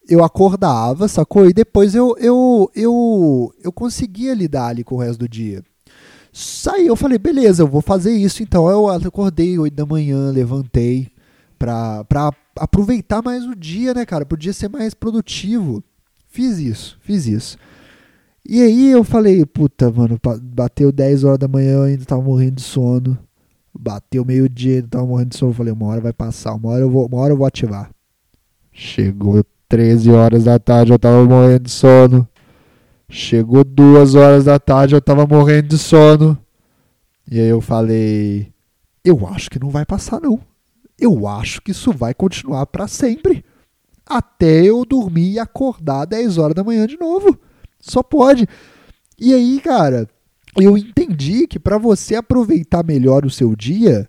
Eu 0.07 0.23
acordava, 0.23 1.09
sacou? 1.09 1.49
E 1.49 1.55
depois 1.55 1.95
eu, 1.95 2.17
eu, 2.19 2.71
eu, 2.75 3.55
eu 3.63 3.73
conseguia 3.73 4.35
lidar 4.35 4.69
ali 4.69 4.85
com 4.85 4.97
o 4.97 4.99
resto 4.99 5.21
do 5.21 5.29
dia. 5.29 5.63
Saí, 6.33 6.87
eu 6.87 6.97
falei, 6.97 7.19
beleza, 7.19 7.63
eu 7.63 7.67
vou 7.67 7.81
fazer 7.81 8.13
isso. 8.13 8.43
Então 8.43 8.69
eu 8.69 8.89
acordei 8.89 9.59
8 9.59 9.75
da 9.75 9.87
manhã, 9.87 10.31
levantei 10.31 11.09
pra 11.59 12.31
aproveitar 12.57 13.23
mais 13.23 13.45
o 13.45 13.55
dia, 13.55 13.95
né, 13.95 14.07
cara? 14.07 14.25
Podia 14.25 14.53
ser 14.53 14.69
mais 14.69 14.95
produtivo. 14.95 15.83
Fiz 16.29 16.59
isso, 16.59 16.99
fiz 17.01 17.27
isso. 17.27 17.59
E 18.47 18.63
aí 18.63 18.91
eu 18.91 19.05
falei, 19.05 19.45
puta, 19.45 19.91
mano, 19.91 20.19
bateu 20.43 20.91
10 20.91 21.25
horas 21.25 21.39
da 21.39 21.49
manhã, 21.49 21.73
eu 21.73 21.83
ainda 21.83 22.05
tava 22.05 22.23
morrendo 22.23 22.57
de 22.57 22.63
sono. 22.63 23.19
Bateu 23.79 24.25
meio-dia, 24.25 24.77
ainda 24.77 24.89
tava 24.89 25.07
morrendo 25.07 25.31
de 25.31 25.37
sono. 25.37 25.51
Eu 25.51 25.57
falei, 25.57 25.73
uma 25.73 25.87
hora 25.87 26.01
vai 26.01 26.13
passar, 26.13 26.55
uma 26.55 26.71
hora 26.71 26.81
eu 26.81 26.91
vou, 26.91 27.07
uma 27.07 27.19
hora 27.19 27.33
eu 27.33 27.37
vou 27.37 27.47
ativar. 27.47 27.91
Chegou 28.73 29.45
13 29.69 30.11
horas 30.11 30.45
da 30.45 30.59
tarde, 30.59 30.93
eu 30.93 30.99
tava 30.99 31.25
morrendo 31.25 31.65
de 31.65 31.71
sono. 31.71 32.29
Chegou 33.09 33.65
duas 33.65 34.15
horas 34.15 34.45
da 34.45 34.59
tarde, 34.59 34.95
eu 34.95 35.01
tava 35.01 35.27
morrendo 35.27 35.69
de 35.69 35.79
sono. 35.79 36.39
E 37.31 37.39
aí 37.39 37.49
eu 37.49 37.61
falei: 37.61 38.53
Eu 39.05 39.27
acho 39.29 39.51
que 39.51 39.59
não 39.59 39.71
vai 39.71 39.85
passar, 39.85 40.21
não. 40.21 40.41
Eu 40.99 41.27
acho 41.29 41.63
que 41.63 41.71
isso 41.71 41.93
vai 41.93 42.13
continuar 42.13 42.67
para 42.67 42.89
sempre. 42.89 43.45
Até 44.05 44.65
eu 44.65 44.85
dormir 44.85 45.33
e 45.33 45.39
acordar 45.39 46.07
10 46.07 46.39
horas 46.39 46.55
da 46.55 46.65
manhã 46.65 46.87
de 46.87 46.99
novo. 46.99 47.39
Só 47.79 48.03
pode. 48.03 48.49
E 49.19 49.33
aí, 49.35 49.61
cara, 49.61 50.09
eu 50.57 50.77
entendi 50.77 51.47
que 51.47 51.59
para 51.59 51.79
você 51.79 52.15
aproveitar 52.15 52.85
melhor 52.85 53.25
o 53.25 53.31
seu 53.31 53.55
dia, 53.55 54.09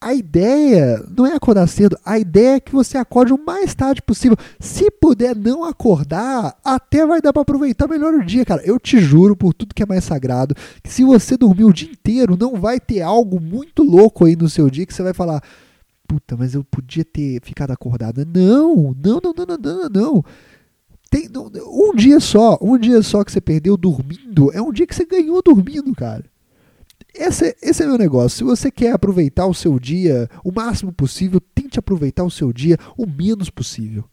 a 0.00 0.14
ideia 0.14 1.02
não 1.16 1.26
é 1.26 1.34
acordar 1.34 1.66
cedo, 1.66 1.98
a 2.04 2.18
ideia 2.18 2.56
é 2.56 2.60
que 2.60 2.72
você 2.72 2.96
acorde 2.98 3.32
o 3.32 3.44
mais 3.44 3.74
tarde 3.74 4.02
possível. 4.02 4.36
Se 4.60 4.90
puder 4.90 5.34
não 5.34 5.64
acordar, 5.64 6.56
até 6.62 7.04
vai 7.04 7.20
dar 7.20 7.32
para 7.32 7.42
aproveitar 7.42 7.88
melhor 7.88 8.14
o 8.14 8.24
dia, 8.24 8.44
cara. 8.44 8.62
Eu 8.64 8.78
te 8.78 8.98
juro 8.98 9.34
por 9.34 9.52
tudo 9.52 9.74
que 9.74 9.82
é 9.82 9.86
mais 9.86 10.04
sagrado, 10.04 10.54
que 10.82 10.92
se 10.92 11.02
você 11.02 11.36
dormir 11.36 11.64
o 11.64 11.72
dia 11.72 11.90
inteiro, 11.90 12.36
não 12.38 12.56
vai 12.56 12.78
ter 12.78 13.00
algo 13.00 13.40
muito 13.40 13.82
louco 13.82 14.26
aí 14.26 14.36
no 14.36 14.48
seu 14.48 14.70
dia 14.70 14.86
que 14.86 14.94
você 14.94 15.02
vai 15.02 15.14
falar: 15.14 15.42
"Puta, 16.06 16.36
mas 16.36 16.54
eu 16.54 16.64
podia 16.64 17.04
ter 17.04 17.40
ficado 17.42 17.70
acordado". 17.72 18.26
Não, 18.26 18.94
não, 19.02 19.20
não, 19.22 19.34
não, 19.36 19.46
não, 19.46 19.58
não, 19.58 19.88
não. 19.88 20.24
Tem, 21.10 21.28
um 21.66 21.94
dia 21.94 22.18
só, 22.18 22.58
um 22.60 22.76
dia 22.76 23.02
só 23.02 23.22
que 23.22 23.30
você 23.30 23.40
perdeu 23.40 23.76
dormindo, 23.76 24.50
é 24.52 24.60
um 24.60 24.72
dia 24.72 24.86
que 24.86 24.94
você 24.94 25.04
ganhou 25.04 25.40
dormindo, 25.42 25.94
cara. 25.94 26.24
Esse, 27.14 27.56
esse 27.62 27.82
é 27.82 27.86
meu 27.86 27.96
negócio. 27.96 28.38
Se 28.38 28.44
você 28.44 28.70
quer 28.70 28.92
aproveitar 28.92 29.46
o 29.46 29.54
seu 29.54 29.78
dia 29.78 30.28
o 30.44 30.52
máximo 30.52 30.92
possível, 30.92 31.40
tente 31.54 31.78
aproveitar 31.78 32.24
o 32.24 32.30
seu 32.30 32.52
dia 32.52 32.76
o 32.96 33.06
menos 33.06 33.48
possível. 33.48 34.04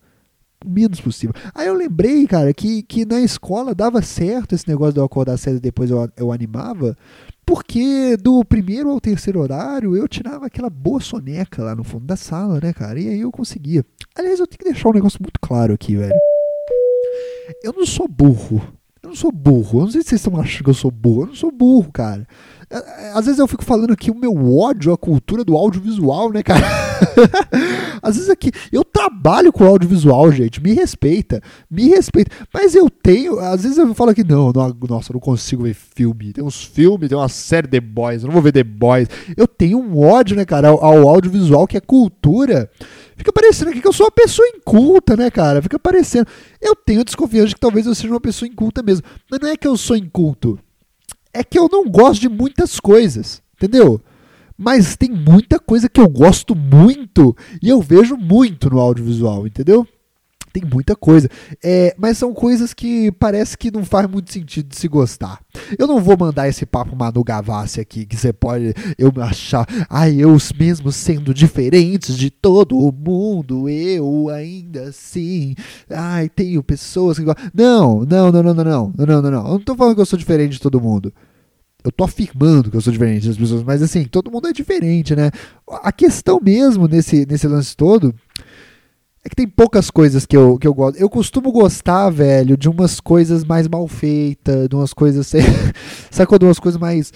O 0.65 0.69
menos 0.69 1.01
possível. 1.01 1.35
Aí 1.53 1.67
eu 1.67 1.73
lembrei, 1.73 2.25
cara, 2.25 2.53
que, 2.53 2.81
que 2.83 3.05
na 3.05 3.19
escola 3.19 3.75
dava 3.75 4.01
certo 4.01 4.55
esse 4.55 4.67
negócio 4.67 4.93
de 4.93 4.99
eu 4.99 5.03
acordar 5.03 5.37
cedo 5.37 5.57
e 5.57 5.61
depois 5.61 5.89
eu, 5.91 6.09
eu 6.15 6.31
animava, 6.31 6.97
porque 7.45 8.17
do 8.17 8.43
primeiro 8.45 8.89
ao 8.89 9.01
terceiro 9.01 9.39
horário 9.39 9.95
eu 9.95 10.07
tirava 10.07 10.45
aquela 10.45 10.69
boa 10.69 10.99
soneca 10.99 11.63
lá 11.63 11.75
no 11.75 11.83
fundo 11.83 12.05
da 12.05 12.15
sala, 12.15 12.59
né, 12.61 12.73
cara? 12.73 12.99
E 12.99 13.09
aí 13.09 13.21
eu 13.21 13.31
conseguia. 13.31 13.85
Aliás, 14.15 14.39
eu 14.39 14.47
tenho 14.47 14.59
que 14.59 14.65
deixar 14.65 14.89
um 14.89 14.93
negócio 14.93 15.19
muito 15.21 15.39
claro 15.39 15.73
aqui, 15.73 15.95
velho. 15.95 16.13
Eu 17.63 17.73
não 17.73 17.85
sou 17.85 18.07
burro. 18.07 18.61
Eu 19.01 19.09
não 19.09 19.15
sou 19.15 19.31
burro. 19.31 19.79
Eu 19.79 19.83
não 19.85 19.91
sei 19.91 20.01
se 20.01 20.09
vocês 20.09 20.21
estão 20.21 20.39
achando 20.39 20.63
que 20.63 20.69
eu 20.69 20.73
sou 20.73 20.91
burro. 20.91 21.23
Eu 21.23 21.27
não 21.27 21.35
sou 21.35 21.51
burro, 21.51 21.91
cara. 21.91 22.25
É, 22.69 22.77
é, 22.77 23.11
às 23.13 23.25
vezes 23.25 23.39
eu 23.39 23.47
fico 23.47 23.63
falando 23.63 23.93
aqui 23.93 24.11
o 24.11 24.15
meu 24.15 24.57
ódio 24.57 24.93
à 24.93 24.97
cultura 24.97 25.43
do 25.43 25.55
audiovisual, 25.55 26.31
né, 26.31 26.43
cara? 26.43 26.65
Às 28.01 28.15
vezes 28.15 28.29
aqui, 28.29 28.51
eu 28.69 28.83
trabalho 28.83 29.51
com 29.53 29.63
audiovisual, 29.65 30.29
gente, 30.29 30.61
me 30.61 30.73
respeita, 30.73 31.41
me 31.71 31.87
respeita. 31.87 32.35
Mas 32.53 32.75
eu 32.75 32.89
tenho, 32.89 33.39
às 33.39 33.63
vezes 33.63 33.77
eu 33.77 33.95
falo 33.95 34.09
aqui, 34.09 34.25
não, 34.25 34.51
não 34.51 34.75
nossa, 34.89 35.11
eu 35.11 35.13
não 35.13 35.21
consigo 35.21 35.63
ver 35.63 35.73
filme. 35.73 36.33
Tem 36.33 36.43
uns 36.43 36.65
filmes, 36.65 37.07
tem 37.07 37.17
uma 37.17 37.29
série 37.29 37.67
The 37.67 37.79
Boys, 37.79 38.23
eu 38.23 38.27
não 38.27 38.33
vou 38.33 38.41
ver 38.41 38.51
The 38.51 38.63
Boys. 38.63 39.07
Eu 39.37 39.47
tenho 39.47 39.79
um 39.79 39.99
ódio, 39.99 40.35
né, 40.35 40.43
cara, 40.43 40.67
ao, 40.67 40.83
ao 40.83 41.07
audiovisual, 41.07 41.65
que 41.65 41.77
é 41.77 41.81
cultura. 41.81 42.69
Fica 43.15 43.31
parecendo 43.31 43.71
aqui 43.71 43.79
que 43.79 43.87
eu 43.87 43.93
sou 43.93 44.05
uma 44.05 44.11
pessoa 44.11 44.45
inculta, 44.49 45.15
né, 45.15 45.31
cara? 45.31 45.61
Fica 45.61 45.79
parecendo. 45.79 46.27
Eu 46.61 46.75
tenho 46.75 47.05
desconfiança 47.05 47.49
de 47.49 47.55
que 47.55 47.61
talvez 47.61 47.85
eu 47.85 47.95
seja 47.95 48.13
uma 48.13 48.19
pessoa 48.19 48.49
inculta 48.49 48.83
mesmo. 48.83 49.05
Mas 49.31 49.39
não 49.39 49.47
é 49.47 49.55
que 49.55 49.67
eu 49.67 49.77
sou 49.77 49.95
inculto. 49.95 50.59
É 51.33 51.43
que 51.43 51.57
eu 51.57 51.67
não 51.71 51.89
gosto 51.89 52.21
de 52.21 52.29
muitas 52.29 52.79
coisas, 52.79 53.41
entendeu? 53.55 53.99
Mas 54.57 54.95
tem 54.95 55.09
muita 55.09 55.59
coisa 55.59 55.89
que 55.89 55.99
eu 55.99 56.07
gosto 56.07 56.55
muito 56.55 57.35
e 57.61 57.69
eu 57.69 57.81
vejo 57.81 58.15
muito 58.15 58.69
no 58.69 58.79
audiovisual, 58.79 59.47
entendeu? 59.47 59.87
Tem 60.53 60.63
muita 60.63 60.95
coisa. 60.95 61.27
É, 61.63 61.95
mas 61.97 62.19
são 62.19 62.31
coisas 62.31 62.75
que 62.75 63.11
parece 63.13 63.57
que 63.57 63.71
não 63.71 63.83
faz 63.83 64.07
muito 64.07 64.31
sentido 64.31 64.69
de 64.69 64.75
se 64.75 64.87
gostar. 64.87 65.39
Eu 65.79 65.87
não 65.87 65.99
vou 65.99 66.15
mandar 66.15 66.47
esse 66.47 66.63
papo 66.63 66.95
Manu 66.95 67.23
Gavassi 67.23 67.81
aqui, 67.81 68.05
que 68.05 68.15
você 68.15 68.31
pode 68.31 68.71
eu 68.95 69.11
achar, 69.19 69.65
ai, 69.89 70.17
eu 70.19 70.37
mesmo 70.59 70.91
sendo 70.91 71.33
diferentes 71.33 72.15
de 72.15 72.29
todo 72.29 72.77
o 72.77 72.91
mundo, 72.91 73.67
eu 73.67 74.29
ainda 74.29 74.89
assim, 74.89 75.55
ai, 75.89 76.29
tenho 76.29 76.61
pessoas 76.61 77.17
que 77.17 77.25
Não, 77.51 78.05
não, 78.05 78.31
não, 78.31 78.43
não, 78.43 78.53
não, 78.53 78.63
não, 78.63 78.93
não, 78.95 79.21
não, 79.21 79.31
não. 79.31 79.45
Eu 79.45 79.53
não 79.53 79.59
tô 79.59 79.75
falando 79.75 79.95
que 79.95 80.01
eu 80.01 80.05
sou 80.05 80.19
diferente 80.19 80.53
de 80.53 80.61
todo 80.61 80.79
mundo 80.79 81.11
eu 81.83 81.91
tô 81.91 82.03
afirmando 82.05 82.71
que 82.71 82.77
eu 82.77 82.81
sou 82.81 82.93
diferente 82.93 83.27
das 83.27 83.37
pessoas, 83.37 83.61
mas 83.61 83.81
assim, 83.81 84.05
todo 84.05 84.31
mundo 84.31 84.47
é 84.47 84.53
diferente, 84.53 85.15
né? 85.15 85.29
A 85.67 85.91
questão 85.91 86.39
mesmo 86.41 86.87
nesse, 86.87 87.25
nesse 87.25 87.45
lance 87.47 87.75
todo 87.75 88.15
é 89.25 89.29
que 89.29 89.35
tem 89.37 89.47
poucas 89.47 89.89
coisas 89.89 90.25
que 90.25 90.35
eu, 90.35 90.57
que 90.57 90.67
eu 90.67 90.73
gosto. 90.73 90.99
Eu 90.99 91.09
costumo 91.09 91.49
gostar, 91.49 92.09
velho, 92.09 92.57
de 92.57 92.67
umas 92.67 92.99
coisas 92.99 93.45
mais 93.45 93.69
mal 93.69 93.87
feitas, 93.87 94.67
de 94.67 94.75
umas 94.75 94.93
coisas. 94.93 95.31
Sacou? 96.11 96.37
De 96.37 96.43
umas 96.43 96.59
coisas 96.59 96.79
mais. 96.79 97.13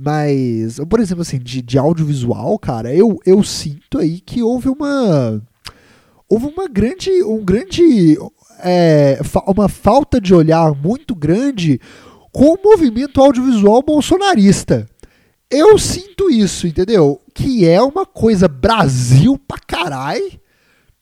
mais 0.00 0.80
por 0.88 1.00
exemplo, 1.00 1.20
assim, 1.20 1.38
de, 1.38 1.60
de 1.60 1.78
audiovisual, 1.78 2.58
cara, 2.58 2.94
eu, 2.94 3.18
eu 3.26 3.42
sinto 3.42 3.98
aí 3.98 4.20
que 4.20 4.42
houve 4.42 4.70
uma. 4.70 5.42
Houve 6.26 6.46
uma 6.46 6.66
grande. 6.66 7.10
Um 7.22 7.44
grande. 7.44 8.16
É, 8.62 9.18
uma 9.46 9.68
falta 9.68 10.18
de 10.18 10.34
olhar 10.34 10.74
muito 10.74 11.14
grande 11.14 11.78
com 12.32 12.54
o 12.54 12.58
movimento 12.62 13.20
audiovisual 13.20 13.82
bolsonarista. 13.82 14.86
Eu 15.50 15.78
sinto 15.78 16.30
isso, 16.30 16.66
entendeu? 16.66 17.20
Que 17.34 17.66
é 17.66 17.82
uma 17.82 18.06
coisa 18.06 18.48
Brasil 18.48 19.38
pra 19.46 19.58
caralho 19.58 20.40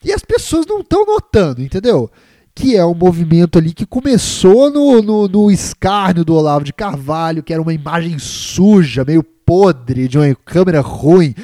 e 0.04 0.12
as 0.12 0.22
pessoas 0.22 0.66
não 0.66 0.80
estão 0.80 1.04
notando, 1.04 1.62
entendeu? 1.62 2.10
Que 2.54 2.76
é 2.76 2.84
um 2.84 2.94
movimento 2.94 3.58
ali 3.58 3.72
que 3.72 3.86
começou 3.86 4.70
no, 4.70 5.02
no, 5.02 5.28
no 5.28 5.50
escárnio 5.50 6.24
do 6.24 6.34
Olavo 6.34 6.64
de 6.64 6.72
Carvalho, 6.72 7.42
que 7.42 7.52
era 7.52 7.62
uma 7.62 7.74
imagem 7.74 8.18
suja, 8.18 9.04
meio 9.04 9.22
podre, 9.22 10.08
de 10.08 10.18
uma 10.18 10.34
câmera 10.44 10.80
ruim 10.80 11.34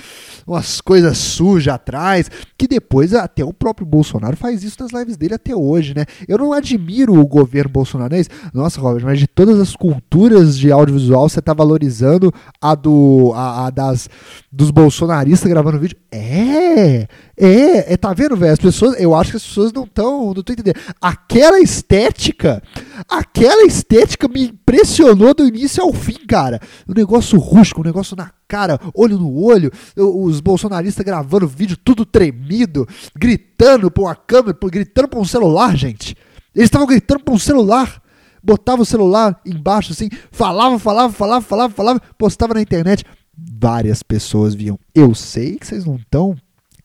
umas 0.47 0.81
coisas 0.81 1.17
sujas 1.19 1.75
atrás, 1.75 2.31
que 2.57 2.69
depois 2.69 3.15
até 3.15 3.45
o 3.45 3.53
próprio 3.53 3.87
Bolsonaro 3.87 4.37
faz 4.37 4.63
isso 4.63 4.77
nas 4.81 4.93
lives 4.93 5.17
dele 5.17 5.35
até 5.35 5.55
hoje, 5.55 5.95
né? 5.95 6.05
Eu 6.29 6.39
não 6.39 6.53
admiro 6.53 7.19
o 7.19 7.27
governo 7.27 7.71
bolsonarês. 7.71 8.29
Nossa, 8.53 8.81
Robert, 8.81 9.05
mas 9.05 9.19
de 9.19 9.27
todas 9.27 9.59
as 9.61 9.75
culturas 9.75 10.59
de 10.59 10.71
audiovisual, 10.71 11.29
você 11.29 11.41
tá 11.41 11.53
valorizando 11.53 12.33
a 12.61 12.75
do 12.75 13.33
a, 13.35 13.67
a 13.67 13.71
das 13.71 14.09
dos 14.51 14.71
bolsonaristas 14.71 15.51
gravando 15.51 15.79
vídeo? 15.79 15.97
É! 16.11 17.09
É, 17.37 17.93
é, 17.93 17.97
tá 17.97 18.13
vendo, 18.13 18.37
velho? 18.37 18.53
As 18.53 18.59
pessoas, 18.59 18.99
eu 19.01 19.15
acho 19.15 19.33
que 19.33 19.37
as 19.37 19.43
pessoas 19.43 19.73
não 19.73 19.85
estão, 19.85 20.33
não 20.33 20.41
estão 20.41 20.53
entendendo. 20.53 20.81
Aquela 21.01 21.61
estética, 21.61 22.63
aquela 23.09 23.67
estética 23.67 24.29
me 24.29 24.49
impressionou 24.49 25.35
do 25.35 25.47
início 25.47 25.83
ao 25.83 25.93
fim, 25.93 26.19
cara. 26.27 26.61
Um 26.89 26.95
negócio 26.95 27.39
rústico, 27.39 27.81
um 27.81 27.85
negócio 27.85 28.17
na 28.17 28.31
cara, 28.47 28.79
olho 28.95 29.19
no 29.19 29.43
olho, 29.43 29.71
os 29.97 30.41
bolsonaristas 30.41 31.05
gravando 31.05 31.47
vídeo 31.49 31.77
tudo 31.77 32.07
tremido, 32.07 32.87
gritando 33.17 33.91
pra 33.91 34.03
uma 34.05 34.15
câmera, 34.15 34.57
gritando 34.71 35.09
pra 35.09 35.19
um 35.19 35.25
celular, 35.25 35.77
gente. 35.77 36.17
Eles 36.55 36.67
estavam 36.67 36.87
gritando 36.87 37.23
pra 37.23 37.35
um 37.35 37.39
celular. 37.39 38.03
Botava 38.43 38.83
o 38.83 38.87
celular 38.87 39.41
embaixo 39.45 39.93
assim, 39.93 40.11
falava, 40.31 40.79
falava, 40.79 41.13
falava, 41.13 41.45
falava, 41.45 41.75
falava, 41.75 42.01
postava 42.19 42.53
na 42.55 42.61
internet. 42.61 43.03
Várias 43.37 44.03
pessoas 44.03 44.55
viam. 44.55 44.79
Eu 44.95 45.15
sei 45.15 45.57
que 45.57 45.67
vocês 45.67 45.85
não 45.87 45.97
estão 45.97 46.37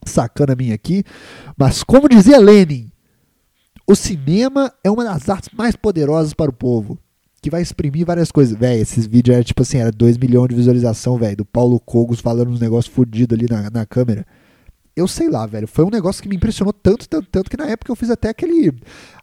sacando 0.05 0.53
a 0.53 0.55
minha 0.55 0.73
aqui, 0.73 1.03
mas 1.57 1.83
como 1.83 2.07
dizia 2.07 2.39
Lenin, 2.39 2.89
o 3.89 3.95
cinema 3.95 4.71
é 4.83 4.91
uma 4.91 5.03
das 5.03 5.27
artes 5.29 5.49
mais 5.51 5.75
poderosas 5.75 6.31
para 6.31 6.51
o 6.51 6.53
povo 6.53 6.95
que 7.41 7.49
vai 7.49 7.59
exprimir 7.59 8.05
várias 8.05 8.31
coisas. 8.31 8.55
Véi, 8.55 8.79
esses 8.79 9.07
vídeos 9.07 9.33
era 9.33 9.43
tipo 9.43 9.63
assim, 9.63 9.79
era 9.79 9.91
2 9.91 10.15
milhões 10.15 10.49
de 10.49 10.55
visualização, 10.55 11.17
velho, 11.17 11.37
do 11.37 11.45
Paulo 11.45 11.79
Cogos 11.79 12.19
falando 12.19 12.51
uns 12.51 12.59
negócios 12.59 12.93
fodidos 12.93 13.35
ali 13.35 13.47
na, 13.49 13.67
na 13.71 13.87
câmera. 13.87 14.27
eu 14.95 15.07
sei 15.07 15.27
lá, 15.27 15.47
velho. 15.47 15.67
Foi 15.67 15.83
um 15.83 15.89
negócio 15.89 16.21
que 16.21 16.29
me 16.29 16.35
impressionou 16.35 16.71
tanto, 16.71 17.09
tanto, 17.09 17.27
tanto 17.31 17.49
que 17.49 17.57
na 17.57 17.65
época 17.65 17.91
eu 17.91 17.95
fiz 17.95 18.11
até 18.11 18.29
aquele, 18.29 18.71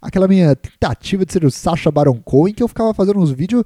aquela 0.02 0.26
minha 0.26 0.56
tentativa 0.56 1.24
de 1.24 1.32
ser 1.32 1.44
o 1.44 1.50
Sacha 1.50 1.88
Baron 1.92 2.20
Cohen, 2.24 2.52
que 2.52 2.62
eu 2.62 2.66
ficava 2.66 2.92
fazendo 2.92 3.20
uns 3.20 3.30
vídeos 3.30 3.62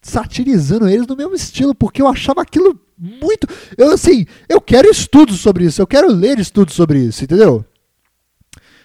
satirizando 0.00 0.88
eles 0.88 1.06
no 1.06 1.14
mesmo 1.14 1.36
estilo, 1.36 1.72
porque 1.72 2.02
eu 2.02 2.08
achava 2.08 2.42
aquilo 2.42 2.76
muito. 2.98 3.46
Eu, 3.78 3.92
assim, 3.92 4.26
eu 4.48 4.60
quero 4.60 4.90
estudos 4.90 5.38
sobre 5.38 5.66
isso, 5.66 5.80
eu 5.80 5.86
quero 5.86 6.10
ler 6.10 6.40
estudos 6.40 6.74
sobre 6.74 6.98
isso, 6.98 7.22
entendeu? 7.22 7.64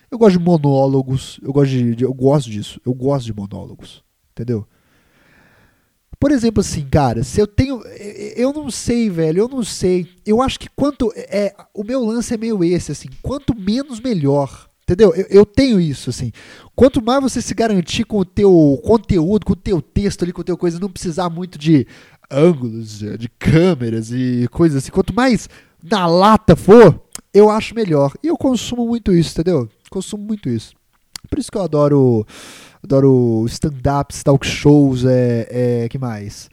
Eu 0.10 0.18
gosto 0.18 0.38
de 0.38 0.44
monólogos, 0.44 1.40
eu 1.44 1.52
gosto, 1.52 1.70
de, 1.70 1.96
de, 1.96 2.04
eu 2.04 2.14
gosto 2.14 2.50
disso, 2.50 2.80
eu 2.86 2.94
gosto 2.94 3.26
de 3.26 3.34
monólogos, 3.34 4.04
entendeu? 4.32 4.66
Por 6.20 6.32
exemplo, 6.32 6.62
assim, 6.62 6.86
cara, 6.86 7.24
se 7.24 7.40
eu 7.40 7.46
tenho. 7.46 7.82
Eu 8.36 8.52
não 8.52 8.72
sei, 8.72 9.10
velho, 9.10 9.40
eu 9.40 9.48
não 9.48 9.64
sei. 9.64 10.08
Eu 10.26 10.42
acho 10.42 10.60
que 10.60 10.68
quanto. 10.76 11.12
É, 11.16 11.56
o 11.74 11.84
meu 11.84 12.04
lance 12.04 12.34
é 12.34 12.38
meio 12.38 12.64
esse, 12.64 12.92
assim, 12.92 13.08
quanto 13.22 13.56
menos 13.56 14.00
melhor. 14.00 14.68
Entendeu? 14.84 15.14
Eu, 15.14 15.26
eu, 15.30 15.46
tenho 15.46 15.80
isso, 15.80 16.10
assim. 16.10 16.32
Quanto 16.74 17.04
mais 17.04 17.22
você 17.22 17.42
se 17.42 17.54
garantir 17.54 18.06
com 18.06 18.20
o 18.20 18.26
teu 18.26 18.82
conteúdo, 18.84 19.46
com 19.46 19.52
o 19.52 19.56
teu 19.56 19.82
texto 19.82 20.24
ali, 20.24 20.32
com 20.32 20.42
o 20.42 20.46
teu 20.46 20.58
coisa, 20.58 20.80
não 20.80 20.90
precisar 20.90 21.30
muito 21.30 21.60
de 21.60 21.86
ângulos, 22.32 23.00
de 23.00 23.30
câmeras 23.38 24.12
e 24.12 24.48
coisas 24.50 24.78
assim. 24.78 24.92
Quanto 24.92 25.14
mais 25.14 25.50
na 25.84 26.08
lata 26.08 26.56
for, 26.56 27.02
eu 27.34 27.50
acho 27.50 27.76
melhor. 27.76 28.14
E 28.24 28.28
eu 28.28 28.38
consumo 28.38 28.88
muito 28.88 29.12
isso, 29.12 29.32
entendeu? 29.32 29.70
Consumo 29.90 30.24
muito 30.24 30.50
isso. 30.50 30.74
Por 31.30 31.40
isso 31.40 31.52
que 31.52 31.58
eu 31.58 31.62
adoro, 31.62 32.26
adoro 32.84 33.46
stand-ups, 33.48 34.24
talk 34.24 34.46
shows, 34.46 35.06
é, 35.06 35.48
é, 35.84 35.90
que 35.90 35.98
mais? 35.98 36.50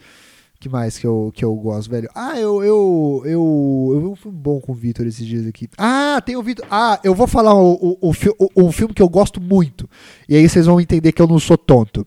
que 0.64 0.68
mais 0.70 0.96
que 0.96 1.06
eu, 1.06 1.30
que 1.34 1.44
eu 1.44 1.54
gosto, 1.54 1.90
velho? 1.90 2.08
Ah, 2.14 2.40
eu, 2.40 2.64
eu, 2.64 3.22
eu, 3.26 3.90
eu 3.92 4.00
vi 4.00 4.06
um 4.06 4.16
filme 4.16 4.38
bom 4.38 4.58
com 4.62 4.72
o 4.72 4.74
Vitor 4.74 5.06
esses 5.06 5.26
dias 5.26 5.46
aqui. 5.46 5.68
Ah, 5.76 6.22
tem 6.24 6.36
o 6.36 6.42
Vitor. 6.42 6.64
Ah, 6.70 6.98
eu 7.04 7.14
vou 7.14 7.26
falar 7.26 7.52
o, 7.52 7.74
o, 7.74 7.98
o, 8.00 8.66
o, 8.68 8.72
filme 8.72 8.94
que 8.94 9.02
eu 9.02 9.08
gosto 9.08 9.42
muito. 9.42 9.86
E 10.26 10.34
aí 10.34 10.48
vocês 10.48 10.64
vão 10.64 10.80
entender 10.80 11.12
que 11.12 11.20
eu 11.20 11.26
não 11.26 11.38
sou 11.38 11.58
tonto. 11.58 12.06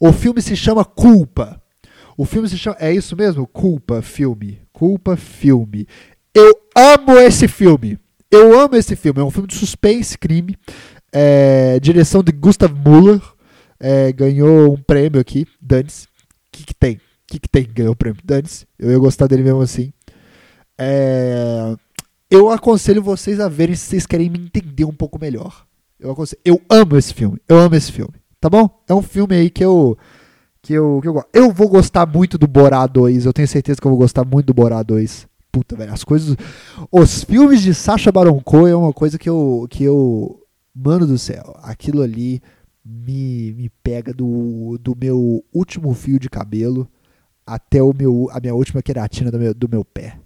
O 0.00 0.12
filme 0.12 0.40
se 0.40 0.54
chama 0.54 0.84
Culpa. 0.84 1.60
O 2.16 2.24
filme 2.24 2.48
se 2.48 2.56
chama. 2.56 2.76
É 2.78 2.92
isso 2.92 3.16
mesmo? 3.16 3.44
Culpa, 3.44 4.00
filme. 4.00 4.60
Culpa, 4.72 5.16
filme. 5.16 5.88
Eu 6.32 6.52
amo 6.76 7.18
esse 7.18 7.48
filme. 7.48 7.98
Eu 8.30 8.58
amo 8.58 8.76
esse 8.76 8.96
filme. 8.96 9.20
É 9.20 9.24
um 9.24 9.30
filme 9.30 9.48
de 9.48 9.54
suspense, 9.54 10.18
crime. 10.18 10.56
É, 11.12 11.78
direção 11.80 12.22
de 12.22 12.32
Gustav 12.32 12.72
Muller. 12.72 13.20
É, 13.78 14.12
ganhou 14.12 14.72
um 14.72 14.76
prêmio 14.76 15.20
aqui. 15.20 15.46
Dane-se. 15.60 16.06
O 16.06 16.08
que, 16.52 16.64
que 16.64 16.74
tem? 16.74 16.96
O 16.96 17.00
que, 17.26 17.38
que 17.40 17.48
tem 17.48 17.64
que 17.64 17.72
ganhou 17.72 17.92
o 17.92 17.96
prêmio? 17.96 18.20
Dane-se. 18.24 18.66
Eu 18.78 18.90
ia 18.90 18.98
gostar 18.98 19.26
dele 19.26 19.42
mesmo 19.42 19.60
assim. 19.60 19.92
É, 20.78 21.74
eu 22.30 22.50
aconselho 22.50 23.02
vocês 23.02 23.40
a 23.40 23.48
verem 23.48 23.74
se 23.74 23.86
vocês 23.86 24.06
querem 24.06 24.28
me 24.28 24.38
entender 24.38 24.84
um 24.84 24.94
pouco 24.94 25.18
melhor. 25.18 25.64
Eu, 25.98 26.10
aconselho, 26.10 26.40
eu 26.44 26.60
amo 26.68 26.96
esse 26.96 27.14
filme. 27.14 27.38
Eu 27.48 27.58
amo 27.58 27.74
esse 27.74 27.92
filme. 27.92 28.14
Tá 28.40 28.50
bom? 28.50 28.68
É 28.88 28.94
um 28.94 29.02
filme 29.02 29.36
aí 29.36 29.50
que 29.50 29.64
eu. 29.64 29.96
Que 30.60 30.72
eu, 30.72 30.98
que 31.00 31.06
eu, 31.06 31.24
eu 31.32 31.52
vou 31.52 31.68
gostar 31.68 32.04
muito 32.06 32.36
do 32.36 32.48
Borá 32.48 32.86
2. 32.86 33.24
Eu 33.24 33.32
tenho 33.32 33.46
certeza 33.46 33.80
que 33.80 33.86
eu 33.86 33.90
vou 33.90 34.00
gostar 34.00 34.24
muito 34.24 34.46
do 34.46 34.54
Borá 34.54 34.82
2 34.82 35.28
puta, 35.56 35.74
velho. 35.74 35.92
As 35.92 36.04
coisas. 36.04 36.36
Os 36.92 37.24
filmes 37.24 37.62
de 37.62 37.72
Sacha 37.72 38.12
Baron 38.12 38.38
Cohen 38.40 38.72
é 38.72 38.76
uma 38.76 38.92
coisa 38.92 39.18
que 39.18 39.28
eu. 39.28 39.66
que 39.70 39.82
eu. 39.84 40.42
Mano 40.74 41.06
do 41.06 41.16
céu, 41.16 41.58
aquilo 41.62 42.02
ali 42.02 42.42
me, 42.84 43.54
me 43.54 43.70
pega 43.82 44.12
do, 44.12 44.76
do 44.78 44.94
meu 44.94 45.42
último 45.50 45.94
fio 45.94 46.18
de 46.18 46.28
cabelo 46.28 46.86
até 47.46 47.82
o 47.82 47.94
meu, 47.94 48.28
a 48.30 48.38
minha 48.38 48.54
última 48.54 48.82
queratina 48.82 49.30
do 49.30 49.38
meu, 49.38 49.54
do 49.54 49.68
meu 49.70 49.82
pé. 49.82 50.18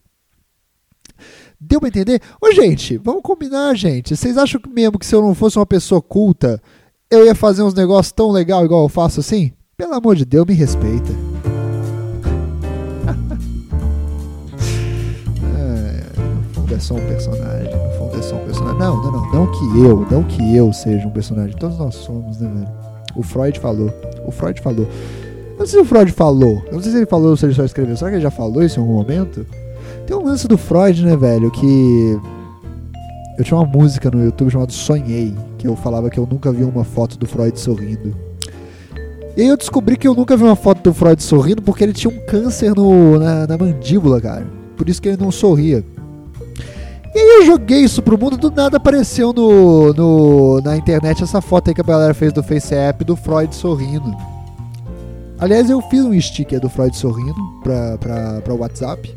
Deu 1.60 1.78
pra 1.78 1.88
entender? 1.88 2.20
Ô, 2.42 2.50
gente, 2.50 2.98
vamos 2.98 3.22
combinar, 3.22 3.76
gente. 3.76 4.16
Vocês 4.16 4.36
acham 4.36 4.60
que 4.60 4.68
mesmo 4.68 4.98
que 4.98 5.06
se 5.06 5.14
eu 5.14 5.22
não 5.22 5.36
fosse 5.36 5.56
uma 5.56 5.66
pessoa 5.66 6.02
culta, 6.02 6.60
eu 7.08 7.24
ia 7.24 7.34
fazer 7.36 7.62
uns 7.62 7.74
negócios 7.74 8.10
tão 8.10 8.32
legal 8.32 8.64
igual 8.64 8.82
eu 8.82 8.88
faço 8.88 9.20
assim? 9.20 9.52
Pelo 9.76 9.94
amor 9.94 10.16
de 10.16 10.24
Deus, 10.24 10.46
me 10.46 10.54
respeita. 10.54 11.12
É 16.74 16.78
só 16.78 16.94
um 16.94 17.06
personagem, 17.06 17.74
no 17.74 17.90
fundo 17.98 18.18
é 18.18 18.22
só 18.22 18.36
um 18.36 18.44
personagem. 18.44 18.78
Não, 18.78 18.96
não, 19.02 19.12
não, 19.12 19.32
não 19.32 19.46
que 19.46 19.78
eu, 19.78 20.06
não 20.10 20.22
que 20.24 20.56
eu 20.56 20.72
seja 20.72 21.06
um 21.06 21.10
personagem. 21.10 21.56
Todos 21.56 21.78
nós 21.78 21.94
somos, 21.94 22.38
né, 22.38 22.48
velho? 22.48 22.68
O 23.14 23.22
Freud 23.22 23.58
falou. 23.58 23.92
O 24.26 24.30
Freud 24.30 24.60
falou. 24.60 24.86
Eu 24.86 25.58
não 25.58 25.66
sei 25.66 25.80
se 25.80 25.84
o 25.84 25.84
Freud 25.84 26.12
falou. 26.12 26.62
Eu 26.66 26.74
não 26.74 26.80
sei 26.80 26.92
se 26.92 26.98
ele 26.98 27.06
falou 27.06 27.30
ou 27.30 27.36
se 27.36 27.46
ele 27.46 27.54
só 27.54 27.64
escreveu. 27.64 27.96
Será 27.96 28.10
que 28.10 28.16
ele 28.16 28.22
já 28.22 28.30
falou 28.30 28.62
isso 28.62 28.78
em 28.78 28.82
algum 28.82 28.94
momento? 28.94 29.46
Tem 30.06 30.16
um 30.16 30.24
lance 30.24 30.48
do 30.48 30.56
Freud, 30.56 31.04
né, 31.04 31.16
velho, 31.16 31.50
que. 31.50 32.18
Eu 33.38 33.44
tinha 33.44 33.58
uma 33.58 33.66
música 33.66 34.10
no 34.10 34.24
YouTube 34.24 34.50
chamada 34.50 34.72
Sonhei, 34.72 35.34
que 35.56 35.66
eu 35.66 35.74
falava 35.74 36.10
que 36.10 36.18
eu 36.18 36.26
nunca 36.30 36.52
vi 36.52 36.62
uma 36.62 36.84
foto 36.84 37.18
do 37.18 37.26
Freud 37.26 37.58
sorrindo. 37.58 38.14
E 39.36 39.42
aí 39.42 39.48
eu 39.48 39.56
descobri 39.56 39.96
que 39.96 40.06
eu 40.06 40.14
nunca 40.14 40.36
vi 40.36 40.42
uma 40.44 40.56
foto 40.56 40.82
do 40.82 40.92
Freud 40.92 41.22
sorrindo 41.22 41.62
porque 41.62 41.84
ele 41.84 41.92
tinha 41.92 42.12
um 42.12 42.26
câncer 42.26 42.74
no, 42.74 43.18
na, 43.18 43.46
na 43.46 43.56
mandíbula, 43.56 44.20
cara. 44.20 44.46
Por 44.76 44.88
isso 44.88 45.00
que 45.00 45.08
ele 45.08 45.16
não 45.16 45.30
sorria. 45.30 45.84
E 47.14 47.18
aí 47.18 47.40
eu 47.40 47.46
joguei 47.46 47.80
isso 47.80 48.02
pro 48.02 48.18
mundo, 48.18 48.36
do 48.36 48.50
nada 48.50 48.76
apareceu 48.76 49.32
no, 49.32 49.92
no, 49.92 50.60
na 50.60 50.76
internet 50.76 51.22
essa 51.22 51.40
foto 51.40 51.68
aí 51.68 51.74
que 51.74 51.80
a 51.80 51.84
galera 51.84 52.14
fez 52.14 52.32
do 52.32 52.42
FaceApp 52.42 53.04
do 53.04 53.16
Freud 53.16 53.54
sorrindo. 53.54 54.16
Aliás, 55.38 55.70
eu 55.70 55.80
fiz 55.80 56.04
um 56.04 56.20
sticker 56.20 56.60
do 56.60 56.68
Freud 56.68 56.96
sorrindo 56.96 57.40
pra, 57.62 57.98
pra, 57.98 58.40
pra 58.42 58.54
WhatsApp. 58.54 59.12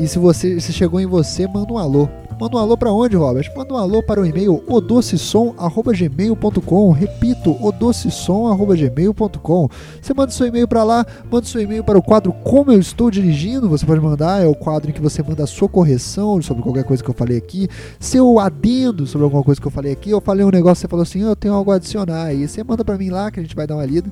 E 0.00 0.08
se 0.08 0.18
você 0.18 0.60
se 0.60 0.72
chegou 0.72 1.00
em 1.00 1.06
você, 1.06 1.46
manda 1.46 1.72
um 1.72 1.78
alô. 1.78 2.08
Manda 2.40 2.56
um 2.56 2.60
alô 2.60 2.76
para 2.76 2.92
onde, 2.92 3.16
Robert? 3.16 3.50
Manda 3.56 3.74
um 3.74 3.76
alô 3.76 4.00
para 4.00 4.20
o 4.20 4.26
e-mail 4.26 4.62
odocesom@gmail.com. 4.68 6.92
Repito, 6.92 7.56
odocesom@gmail.com. 7.60 9.68
Você 10.00 10.14
manda 10.14 10.30
seu 10.30 10.46
e-mail 10.46 10.68
para 10.68 10.84
lá, 10.84 11.04
manda 11.28 11.44
seu 11.46 11.60
e-mail 11.60 11.82
para 11.82 11.98
o 11.98 12.02
quadro 12.02 12.32
Como 12.44 12.70
eu 12.70 12.78
estou 12.78 13.10
dirigindo. 13.10 13.68
Você 13.68 13.84
pode 13.84 14.00
mandar, 14.00 14.40
é 14.40 14.46
o 14.46 14.54
quadro 14.54 14.88
em 14.88 14.92
que 14.92 15.00
você 15.00 15.20
manda 15.20 15.42
a 15.42 15.48
sua 15.48 15.68
correção 15.68 16.40
sobre 16.40 16.62
qualquer 16.62 16.84
coisa 16.84 17.02
que 17.02 17.10
eu 17.10 17.14
falei 17.14 17.36
aqui, 17.36 17.66
seu 17.98 18.38
adendo 18.38 19.04
sobre 19.04 19.24
alguma 19.24 19.42
coisa 19.42 19.60
que 19.60 19.66
eu 19.66 19.72
falei 19.72 19.92
aqui. 19.92 20.10
Eu 20.10 20.20
falei 20.20 20.44
um 20.44 20.50
negócio, 20.50 20.82
você 20.82 20.88
falou 20.88 21.02
assim, 21.02 21.22
eu 21.22 21.34
tenho 21.34 21.54
algo 21.54 21.72
a 21.72 21.74
adicionar 21.74 22.22
aí. 22.22 22.46
Você 22.46 22.62
manda 22.62 22.84
para 22.84 22.96
mim 22.96 23.10
lá 23.10 23.32
que 23.32 23.40
a 23.40 23.42
gente 23.42 23.56
vai 23.56 23.66
dar 23.66 23.74
uma 23.74 23.84
lida. 23.84 24.08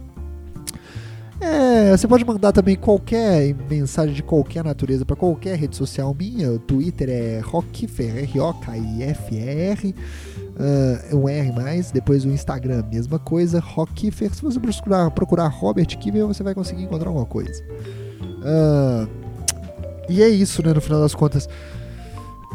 É, 1.39 1.95
você 1.95 2.09
pode 2.09 2.25
mandar 2.25 2.51
também 2.51 2.77
qualquer 2.77 3.55
mensagem 3.69 4.15
de 4.15 4.23
qualquer 4.23 4.65
natureza 4.65 5.05
para 5.05 5.17
qualquer 5.17 5.59
rede 5.59 5.77
social 5.77 6.15
minha. 6.19 6.51
O 6.51 6.59
Twitter 6.59 7.11
é 7.11 7.41
Rockifer, 7.45 8.17
R-O-K-I-F-E-R, 8.17 9.95
uh, 11.13 11.17
um 11.17 11.29
R 11.29 11.53
mais. 11.53 11.91
Depois 11.91 12.25
o 12.25 12.29
Instagram, 12.29 12.85
mesma 12.91 13.19
coisa, 13.19 13.61
Rockifer. 13.61 14.35
Se 14.35 14.43
você 14.43 14.59
procurar, 14.59 15.11
procurar 15.11 15.49
Robert 15.49 15.87
Kiver, 15.99 16.27
você 16.27 16.43
vai 16.43 16.55
conseguir 16.55 16.85
encontrar 16.85 17.09
alguma 17.09 17.27
coisa. 17.27 17.63
Uh, 18.23 19.07
e 20.09 20.23
é 20.23 20.29
isso, 20.29 20.65
né, 20.65 20.73
no 20.73 20.81
final 20.81 21.01
das 21.01 21.15
contas. 21.15 21.49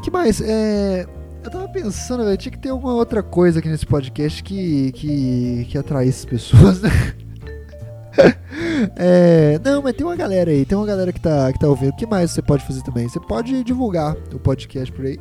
que 0.04 0.10
mais? 0.10 0.42
É, 0.42 1.06
eu 1.44 1.52
tava 1.52 1.68
pensando, 1.68 2.24
velho, 2.24 2.38
tinha 2.38 2.52
que 2.52 2.60
ter 2.60 2.70
alguma 2.70 2.96
outra 2.96 3.22
coisa 3.22 3.60
aqui 3.60 3.70
nesse 3.70 3.86
podcast 3.86 4.42
que, 4.42 4.92
que, 4.94 5.68
que 5.70 5.78
atraísse 5.78 6.26
pessoas, 6.26 6.82
né? 6.82 6.90
é, 8.96 9.60
não, 9.64 9.82
mas 9.82 9.96
tem 9.96 10.06
uma 10.06 10.16
galera 10.16 10.52
aí, 10.52 10.66
tem 10.66 10.78
uma 10.78 10.86
galera 10.86 11.12
que 11.12 11.20
tá, 11.20 11.52
que 11.52 11.60
tá 11.60 11.68
ouvindo. 11.68 11.90
O 11.90 11.96
que 11.96 12.06
mais 12.06 12.32
você 12.32 12.42
pode 12.42 12.66
fazer 12.66 12.82
também? 12.82 13.08
Você 13.08 13.20
pode 13.20 13.64
divulgar 13.64 14.16
o 14.34 14.40
podcast 14.40 14.92
por 14.92 15.06
aí. 15.06 15.20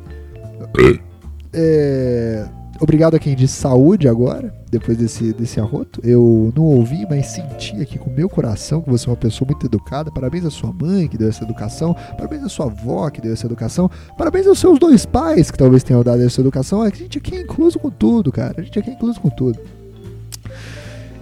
É, 1.53 2.45
obrigado 2.79 3.15
a 3.15 3.19
quem 3.19 3.35
disse 3.35 3.55
saúde 3.55 4.07
agora, 4.07 4.53
depois 4.69 4.97
desse, 4.97 5.33
desse 5.33 5.59
arroto. 5.59 5.99
Eu 6.03 6.51
não 6.55 6.63
ouvi, 6.63 7.05
mas 7.09 7.27
senti 7.27 7.75
aqui 7.81 7.97
com 7.97 8.09
meu 8.09 8.29
coração 8.29 8.81
que 8.81 8.89
você 8.89 9.07
é 9.07 9.11
uma 9.11 9.17
pessoa 9.17 9.47
muito 9.47 9.65
educada. 9.65 10.11
Parabéns 10.11 10.45
à 10.45 10.49
sua 10.49 10.71
mãe 10.71 11.07
que 11.07 11.17
deu 11.17 11.29
essa 11.29 11.43
educação. 11.43 11.95
Parabéns 12.17 12.43
à 12.43 12.49
sua 12.49 12.67
avó 12.67 13.09
que 13.09 13.21
deu 13.21 13.33
essa 13.33 13.45
educação. 13.45 13.89
Parabéns 14.17 14.47
aos 14.47 14.59
seus 14.59 14.79
dois 14.79 15.05
pais 15.05 15.51
que 15.51 15.57
talvez 15.57 15.83
tenham 15.83 16.03
dado 16.03 16.23
essa 16.23 16.39
educação. 16.39 16.81
A 16.81 16.89
gente 16.89 17.17
aqui 17.17 17.35
é 17.35 17.41
incluso 17.41 17.77
com 17.79 17.89
tudo, 17.89 18.31
cara. 18.31 18.55
A 18.57 18.61
gente 18.61 18.77
aqui 18.77 18.89
é 18.89 18.93
incluso 18.93 19.19
com 19.19 19.29
tudo. 19.29 19.59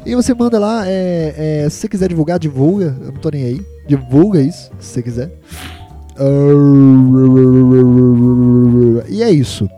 E 0.09 0.15
você 0.15 0.33
manda 0.33 0.57
lá, 0.57 0.87
é, 0.87 1.35
é, 1.65 1.69
se 1.69 1.81
você 1.81 1.87
quiser 1.87 2.09
divulgar, 2.09 2.39
divulga. 2.39 2.97
Eu 2.99 3.11
não 3.11 3.21
tô 3.21 3.29
nem 3.29 3.43
aí. 3.43 3.61
Divulga 3.87 4.41
isso, 4.41 4.71
se 4.79 4.87
você 4.87 5.03
quiser. 5.03 5.31
E 9.07 9.21
é 9.21 9.29
isso. 9.29 9.69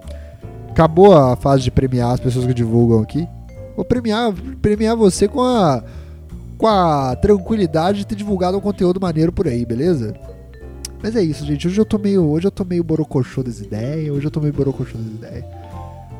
Acabou 0.69 1.13
a 1.13 1.35
fase 1.35 1.63
de 1.63 1.69
premiar 1.69 2.13
as 2.13 2.21
pessoas 2.21 2.45
que 2.45 2.53
divulgam 2.53 3.01
aqui. 3.01 3.27
Vou 3.75 3.83
premiar, 3.83 4.31
premiar 4.61 4.95
você 4.95 5.27
com 5.27 5.41
a, 5.41 5.83
com 6.57 6.65
a 6.65 7.13
tranquilidade 7.17 7.97
de 7.99 8.07
ter 8.07 8.15
divulgado 8.15 8.57
um 8.57 8.61
conteúdo 8.61 9.01
maneiro 9.01 9.33
por 9.33 9.49
aí, 9.49 9.65
beleza? 9.65 10.13
Mas 11.03 11.13
é 11.13 11.21
isso, 11.21 11.45
gente. 11.45 11.67
Hoje 11.67 11.77
eu 11.77 11.85
tô 11.85 11.97
meio, 11.97 12.23
hoje 12.23 12.47
eu 12.47 12.51
tô 12.51 12.63
meio 12.63 12.85
borocochô 12.85 13.43
das 13.43 13.59
ideias. 13.59 14.15
Hoje 14.15 14.27
eu 14.27 14.31
tô 14.31 14.39
meio 14.39 14.53
borocochô 14.53 14.97
das 14.97 15.07
ideias 15.07 15.60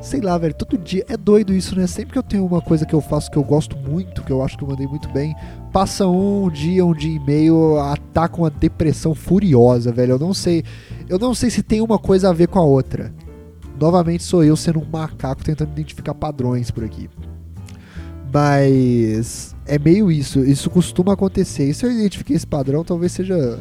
sei 0.01 0.19
lá, 0.19 0.37
velho, 0.37 0.53
todo 0.53 0.77
dia. 0.77 1.05
É 1.07 1.15
doido 1.15 1.53
isso, 1.53 1.77
né? 1.77 1.85
Sempre 1.87 2.13
que 2.13 2.17
eu 2.17 2.23
tenho 2.23 2.45
uma 2.45 2.61
coisa 2.61 2.85
que 2.85 2.93
eu 2.93 3.01
faço 3.01 3.29
que 3.29 3.37
eu 3.37 3.43
gosto 3.43 3.77
muito, 3.77 4.23
que 4.23 4.31
eu 4.31 4.43
acho 4.43 4.57
que 4.57 4.63
eu 4.63 4.67
mandei 4.67 4.87
muito 4.87 5.07
bem, 5.09 5.35
passa 5.71 6.07
um 6.07 6.49
dia, 6.49 6.85
um 6.85 6.93
dia 6.93 7.15
e 7.15 7.19
meio, 7.19 7.79
ataca 7.79 8.37
uma 8.37 8.49
depressão 8.49 9.13
furiosa, 9.13 9.91
velho. 9.91 10.13
Eu 10.13 10.19
não 10.19 10.33
sei. 10.33 10.63
Eu 11.07 11.19
não 11.19 11.33
sei 11.33 11.49
se 11.49 11.61
tem 11.61 11.81
uma 11.81 11.99
coisa 11.99 12.29
a 12.29 12.33
ver 12.33 12.47
com 12.47 12.59
a 12.59 12.63
outra. 12.63 13.13
Novamente 13.79 14.23
sou 14.23 14.43
eu 14.43 14.55
sendo 14.55 14.79
um 14.79 14.85
macaco 14.85 15.43
tentando 15.43 15.71
identificar 15.71 16.13
padrões 16.13 16.69
por 16.69 16.83
aqui. 16.83 17.09
Mas 18.33 19.55
é 19.65 19.77
meio 19.77 20.11
isso. 20.11 20.39
Isso 20.39 20.69
costuma 20.69 21.13
acontecer. 21.13 21.69
E 21.69 21.73
se 21.73 21.85
eu 21.85 21.91
identifiquei 21.91 22.35
esse 22.35 22.47
padrão, 22.47 22.83
talvez 22.83 23.11
seja. 23.11 23.59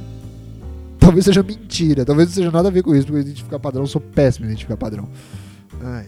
Talvez 0.99 1.25
seja 1.25 1.43
mentira. 1.43 2.05
Talvez 2.05 2.29
não 2.29 2.35
seja 2.35 2.51
nada 2.51 2.69
a 2.69 2.71
ver 2.71 2.83
com 2.83 2.95
isso, 2.95 3.07
porque 3.07 3.23
identificar 3.23 3.59
padrão, 3.59 3.83
eu 3.83 3.89
sou 3.89 4.01
péssimo 4.01 4.45
em 4.45 4.51
identificar 4.51 4.77
padrão. 4.77 5.09
Ai. 5.83 6.07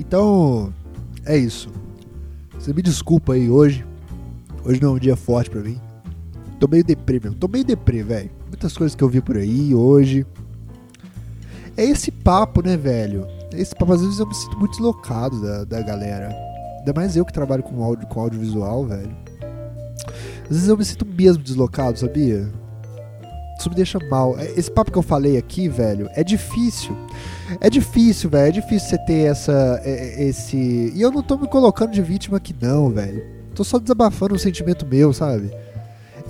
Então, 0.00 0.72
é 1.26 1.36
isso. 1.36 1.68
Você 2.58 2.72
me 2.72 2.80
desculpa 2.80 3.34
aí 3.34 3.50
hoje. 3.50 3.84
Hoje 4.64 4.80
não 4.80 4.92
é 4.92 4.92
um 4.92 4.98
dia 4.98 5.14
forte 5.14 5.50
pra 5.50 5.60
mim. 5.60 5.78
Tô 6.58 6.66
meio 6.66 6.82
deprê, 6.82 7.20
meu. 7.22 7.34
Tô 7.34 7.46
meio 7.46 7.64
deprê, 7.64 8.02
velho. 8.02 8.30
Muitas 8.48 8.74
coisas 8.74 8.94
que 8.94 9.04
eu 9.04 9.10
vi 9.10 9.20
por 9.20 9.36
aí 9.36 9.74
hoje. 9.74 10.26
É 11.76 11.84
esse 11.84 12.10
papo, 12.10 12.62
né, 12.62 12.78
velho? 12.78 13.26
É 13.52 13.60
esse 13.60 13.74
papo, 13.74 13.92
às 13.92 14.00
vezes 14.00 14.18
eu 14.18 14.26
me 14.26 14.34
sinto 14.34 14.58
muito 14.58 14.72
deslocado 14.72 15.40
da, 15.42 15.64
da 15.64 15.82
galera. 15.82 16.34
Ainda 16.78 16.94
mais 16.94 17.14
eu 17.14 17.24
que 17.24 17.32
trabalho 17.32 17.62
com, 17.62 17.84
áudio, 17.84 18.08
com 18.08 18.20
audiovisual, 18.20 18.86
velho. 18.86 19.14
Às 20.44 20.48
vezes 20.48 20.68
eu 20.68 20.78
me 20.78 20.84
sinto 20.84 21.04
mesmo 21.06 21.42
deslocado, 21.42 21.98
sabia? 21.98 22.50
Isso 23.60 23.68
me 23.68 23.76
deixa 23.76 23.98
mal. 24.08 24.38
É, 24.38 24.46
esse 24.52 24.70
papo 24.70 24.90
que 24.90 24.96
eu 24.96 25.02
falei 25.02 25.36
aqui, 25.36 25.68
velho, 25.68 26.08
é 26.14 26.24
difícil. 26.24 26.96
É 27.60 27.68
difícil, 27.68 28.30
velho. 28.30 28.48
É 28.48 28.50
difícil 28.50 28.88
você 28.88 28.98
ter 29.04 29.30
essa. 29.30 29.82
É, 29.84 30.24
esse. 30.24 30.56
E 30.56 31.02
eu 31.02 31.12
não 31.12 31.22
tô 31.22 31.36
me 31.36 31.46
colocando 31.46 31.90
de 31.90 32.00
vítima 32.00 32.38
aqui, 32.38 32.56
não, 32.58 32.88
velho. 32.88 33.22
Tô 33.54 33.62
só 33.62 33.78
desabafando 33.78 34.34
um 34.34 34.38
sentimento 34.38 34.86
meu, 34.86 35.12
sabe? 35.12 35.50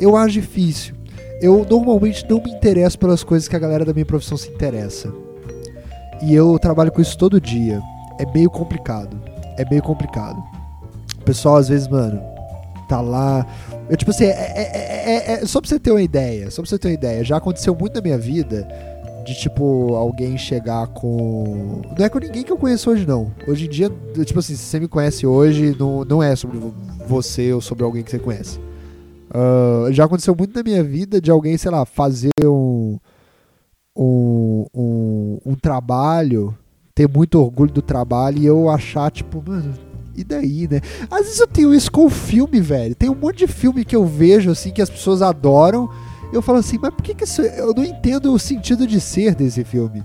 Eu 0.00 0.16
acho 0.16 0.32
difícil. 0.32 0.96
Eu 1.40 1.64
normalmente 1.70 2.28
não 2.28 2.42
me 2.42 2.50
interesso 2.50 2.98
pelas 2.98 3.22
coisas 3.22 3.46
que 3.46 3.54
a 3.54 3.60
galera 3.60 3.84
da 3.84 3.92
minha 3.92 4.04
profissão 4.04 4.36
se 4.36 4.48
interessa. 4.48 5.12
E 6.20 6.34
eu 6.34 6.58
trabalho 6.58 6.90
com 6.90 7.00
isso 7.00 7.16
todo 7.16 7.40
dia. 7.40 7.80
É 8.18 8.26
meio 8.34 8.50
complicado. 8.50 9.16
É 9.56 9.64
meio 9.70 9.82
complicado. 9.82 10.42
O 11.20 11.24
pessoal, 11.24 11.58
às 11.58 11.68
vezes, 11.68 11.86
mano, 11.86 12.20
tá 12.88 13.00
lá. 13.00 13.46
Eu, 13.90 13.96
tipo 13.96 14.12
assim, 14.12 14.24
é, 14.24 14.31
é, 14.31 15.33
é, 15.33 15.46
só 15.46 15.61
pra 15.61 15.68
você 15.68 15.81
ter 15.81 15.90
uma 15.90 16.00
ideia. 16.00 16.48
Só 16.48 16.62
pra 16.62 16.68
você 16.70 16.79
ter 16.79 16.88
uma 16.88 16.94
ideia. 16.94 17.24
Já 17.24 17.38
aconteceu 17.38 17.74
muito 17.74 17.92
na 17.92 18.00
minha 18.00 18.16
vida 18.16 18.68
de, 19.26 19.35
tipo, 19.35 19.94
alguém 19.96 20.38
chegar 20.38 20.87
com. 20.87 21.83
Não 21.98 22.07
é 22.07 22.09
com 22.09 22.20
ninguém 22.20 22.44
que 22.44 22.53
eu 22.53 22.57
conheço 22.57 22.88
hoje, 22.88 23.05
não. 23.05 23.33
Hoje 23.48 23.66
em 23.66 23.68
dia, 23.68 23.90
tipo 24.24 24.38
assim, 24.38 24.55
se 24.55 24.62
você 24.62 24.79
me 24.79 24.87
conhece 24.87 25.26
hoje, 25.26 25.76
não, 25.76 26.05
não 26.05 26.22
é 26.22 26.37
sobre 26.37 26.61
você 27.09 27.53
ou 27.53 27.61
sobre 27.61 27.83
alguém 27.83 28.05
que 28.05 28.12
você 28.12 28.18
conhece. 28.20 28.61
Uh, 29.29 29.92
já 29.92 30.05
aconteceu 30.05 30.37
muito 30.37 30.55
na 30.55 30.62
minha 30.62 30.85
vida 30.85 31.20
de 31.20 31.31
alguém, 31.31 31.59
sei 31.59 31.72
lá, 31.72 31.85
fazer 31.85 32.31
um, 32.44 32.96
um, 33.96 34.66
um, 34.72 35.38
um 35.46 35.55
trabalho, 35.57 36.57
ter 36.94 37.09
muito 37.09 37.40
orgulho 37.40 37.72
do 37.72 37.83
trabalho 37.83 38.38
e 38.38 38.46
eu 38.46 38.70
achar, 38.70 39.11
tipo, 39.11 39.42
mano, 39.44 39.74
e 40.20 40.24
daí, 40.24 40.68
né? 40.70 40.80
Às 41.11 41.22
vezes 41.22 41.40
eu 41.40 41.46
tenho 41.46 41.74
isso 41.74 41.90
com 41.90 42.06
o 42.06 42.11
filme, 42.11 42.61
velho. 42.61 42.94
Tem 42.94 43.09
um 43.09 43.14
monte 43.14 43.38
de 43.38 43.46
filme 43.46 43.85
que 43.85 43.96
eu 43.96 44.06
vejo, 44.06 44.50
assim, 44.50 44.70
que 44.70 44.83
as 44.83 44.90
pessoas 44.90 45.22
adoram 45.22 45.88
eu 46.33 46.40
falo 46.40 46.59
assim, 46.59 46.78
mas 46.80 46.94
por 46.94 47.02
que, 47.02 47.14
que 47.14 47.24
isso. 47.24 47.42
Eu 47.42 47.74
não 47.74 47.85
entendo 47.85 48.33
o 48.33 48.38
sentido 48.38 48.87
de 48.87 49.00
ser 49.00 49.35
desse 49.35 49.64
filme. 49.64 50.04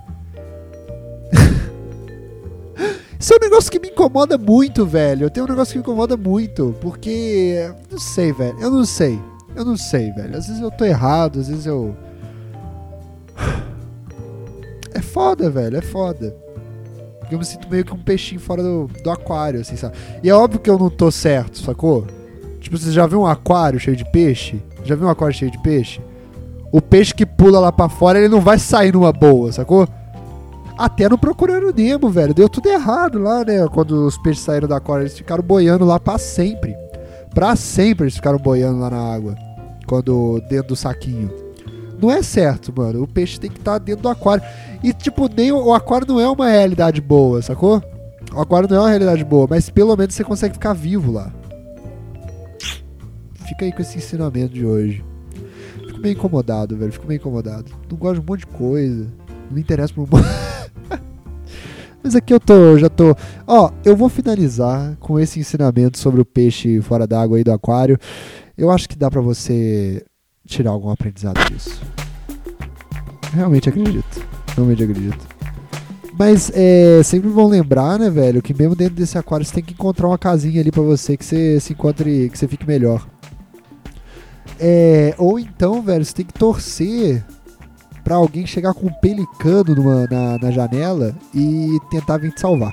Isso 3.19 3.33
é 3.33 3.37
um 3.37 3.39
negócio 3.39 3.71
que 3.71 3.79
me 3.79 3.89
incomoda 3.89 4.37
muito, 4.37 4.85
velho. 4.85 5.25
Eu 5.25 5.29
tenho 5.29 5.45
um 5.45 5.49
negócio 5.49 5.71
que 5.71 5.77
me 5.77 5.83
incomoda 5.83 6.17
muito. 6.17 6.75
Porque. 6.81 7.71
Não 7.91 7.99
sei, 7.99 8.33
velho. 8.33 8.59
Eu 8.59 8.71
não 8.71 8.85
sei. 8.85 9.19
Eu 9.55 9.63
não 9.63 9.77
sei, 9.77 10.11
velho. 10.11 10.35
Às 10.35 10.47
vezes 10.47 10.61
eu 10.61 10.71
tô 10.71 10.83
errado, 10.83 11.39
às 11.39 11.47
vezes 11.47 11.65
eu. 11.65 11.95
É 14.93 15.01
foda, 15.01 15.49
velho. 15.49 15.75
É 15.75 15.81
foda. 15.81 16.33
Porque 17.25 17.35
eu 17.35 17.39
me 17.39 17.45
sinto 17.45 17.69
meio 17.69 17.83
que 17.83 17.93
um 17.93 17.97
peixinho 17.97 18.39
fora 18.39 18.63
do, 18.63 18.89
do 19.03 19.09
aquário, 19.11 19.61
assim, 19.61 19.75
sabe? 19.75 19.95
E 20.23 20.29
é 20.29 20.33
óbvio 20.33 20.59
que 20.59 20.69
eu 20.69 20.77
não 20.77 20.89
tô 20.89 21.11
certo, 21.11 21.59
sacou? 21.59 22.05
Tipo, 22.59 22.77
você 22.77 22.91
já 22.91 23.05
viu 23.05 23.21
um 23.21 23.25
aquário 23.25 23.79
cheio 23.79 23.97
de 23.97 24.05
peixe? 24.05 24.61
Já 24.83 24.95
viu 24.95 25.07
um 25.07 25.09
aquário 25.09 25.35
cheio 25.35 25.51
de 25.51 25.61
peixe? 25.61 26.01
o 26.75 26.81
peixe 26.81 27.13
que 27.13 27.25
pula 27.25 27.57
lá 27.57 27.71
para 27.71 27.87
fora, 27.87 28.19
ele 28.19 28.27
não 28.27 28.41
vai 28.41 28.59
sair 28.59 28.91
numa 28.91 29.13
boa, 29.13 29.49
sacou? 29.49 29.87
Até 30.77 31.07
no 31.07 31.17
Procurando 31.17 31.73
Nemo, 31.73 32.09
velho. 32.09 32.33
Deu 32.33 32.49
tudo 32.49 32.67
errado 32.67 33.17
lá, 33.17 33.45
né? 33.45 33.65
Quando 33.71 34.05
os 34.05 34.17
peixes 34.17 34.43
saíram 34.43 34.67
da 34.67 34.77
corda, 34.81 35.03
eles 35.03 35.17
ficaram 35.17 35.41
boiando 35.41 35.85
lá 35.85 36.01
para 36.01 36.17
sempre. 36.17 36.75
Pra 37.33 37.55
sempre 37.55 38.03
eles 38.03 38.15
ficaram 38.15 38.37
boiando 38.37 38.79
lá 38.79 38.89
na 38.89 39.13
água. 39.13 39.35
Quando 39.87 40.41
dentro 40.49 40.67
do 40.67 40.75
saquinho. 40.75 41.31
Não 41.97 42.11
é 42.11 42.21
certo, 42.21 42.73
mano. 42.75 43.03
O 43.03 43.07
peixe 43.07 43.39
tem 43.39 43.49
que 43.49 43.59
estar 43.59 43.73
tá 43.73 43.77
dentro 43.77 44.03
do 44.03 44.09
aquário. 44.09 44.43
E, 44.85 44.93
tipo, 44.93 45.27
nem 45.27 45.51
o, 45.51 45.65
o 45.65 45.73
aquário 45.73 46.07
não 46.07 46.19
é 46.19 46.29
uma 46.29 46.49
realidade 46.49 47.01
boa, 47.01 47.41
sacou? 47.41 47.81
O 48.33 48.39
aquário 48.39 48.69
não 48.69 48.77
é 48.77 48.79
uma 48.81 48.89
realidade 48.89 49.23
boa, 49.23 49.47
mas 49.49 49.69
pelo 49.69 49.95
menos 49.95 50.13
você 50.13 50.23
consegue 50.23 50.53
ficar 50.53 50.73
vivo 50.73 51.11
lá. 51.11 51.33
Fica 53.47 53.65
aí 53.65 53.71
com 53.71 53.81
esse 53.81 53.97
ensinamento 53.97 54.53
de 54.53 54.65
hoje 54.65 55.03
meio 56.05 56.13
incomodado, 56.13 56.77
velho. 56.77 56.91
Fico 56.91 57.07
meio 57.07 57.17
incomodado. 57.17 57.71
Não 57.89 57.97
gosto 57.97 58.15
de 58.15 58.19
um 58.21 58.25
monte 58.27 58.41
de 58.41 58.47
coisa. 58.47 59.07
Não 59.47 59.55
me 59.55 59.61
interessa 59.61 59.93
por 59.93 60.03
um 60.03 60.07
monte. 60.11 60.27
Mas 62.03 62.15
aqui 62.15 62.33
eu 62.33 62.39
tô, 62.39 62.77
já 62.77 62.89
tô. 62.89 63.15
Ó, 63.47 63.71
eu 63.83 63.95
vou 63.95 64.07
finalizar 64.07 64.95
com 64.99 65.19
esse 65.19 65.39
ensinamento 65.39 65.97
sobre 65.97 66.21
o 66.21 66.25
peixe 66.25 66.79
fora 66.81 67.07
d'água 67.07 67.37
aí 67.37 67.43
do 67.43 67.51
aquário. 67.51 67.97
Eu 68.55 68.69
acho 68.69 68.87
que 68.87 68.95
dá 68.95 69.09
para 69.09 69.21
você 69.21 70.05
tirar 70.45 70.69
algum 70.69 70.89
aprendizado 70.89 71.43
disso. 71.49 71.81
Realmente 73.33 73.67
acredito. 73.67 74.34
Realmente 74.55 74.83
acredito. 74.83 75.27
Mas 76.17 76.49
é, 76.55 77.01
sempre 77.03 77.29
vão 77.29 77.47
lembrar, 77.47 77.99
né, 77.99 78.09
velho, 78.09 78.41
que 78.41 78.53
mesmo 78.53 78.73
dentro 78.73 78.95
desse 78.95 79.17
aquário 79.17 79.45
você 79.45 79.55
tem 79.55 79.63
que 79.63 79.73
encontrar 79.73 80.07
uma 80.07 80.17
casinha 80.17 80.61
ali 80.61 80.71
para 80.71 80.81
você 80.81 81.17
que 81.17 81.25
você 81.25 81.59
se 81.59 81.73
encontre, 81.73 82.29
que 82.29 82.37
você 82.37 82.47
fique 82.47 82.65
melhor. 82.65 83.05
É, 84.57 85.13
ou 85.17 85.37
então, 85.37 85.81
velho, 85.81 86.05
você 86.05 86.13
tem 86.13 86.25
que 86.25 86.33
torcer 86.33 87.23
para 88.01 88.15
alguém 88.15 88.45
chegar 88.45 88.73
com 88.73 88.87
um 88.87 88.93
pelicano 88.93 89.75
numa, 89.75 90.07
na, 90.07 90.37
na 90.37 90.51
janela 90.51 91.13
e 91.33 91.77
tentar 91.89 92.17
vir 92.17 92.31
te 92.31 92.39
salvar. 92.39 92.71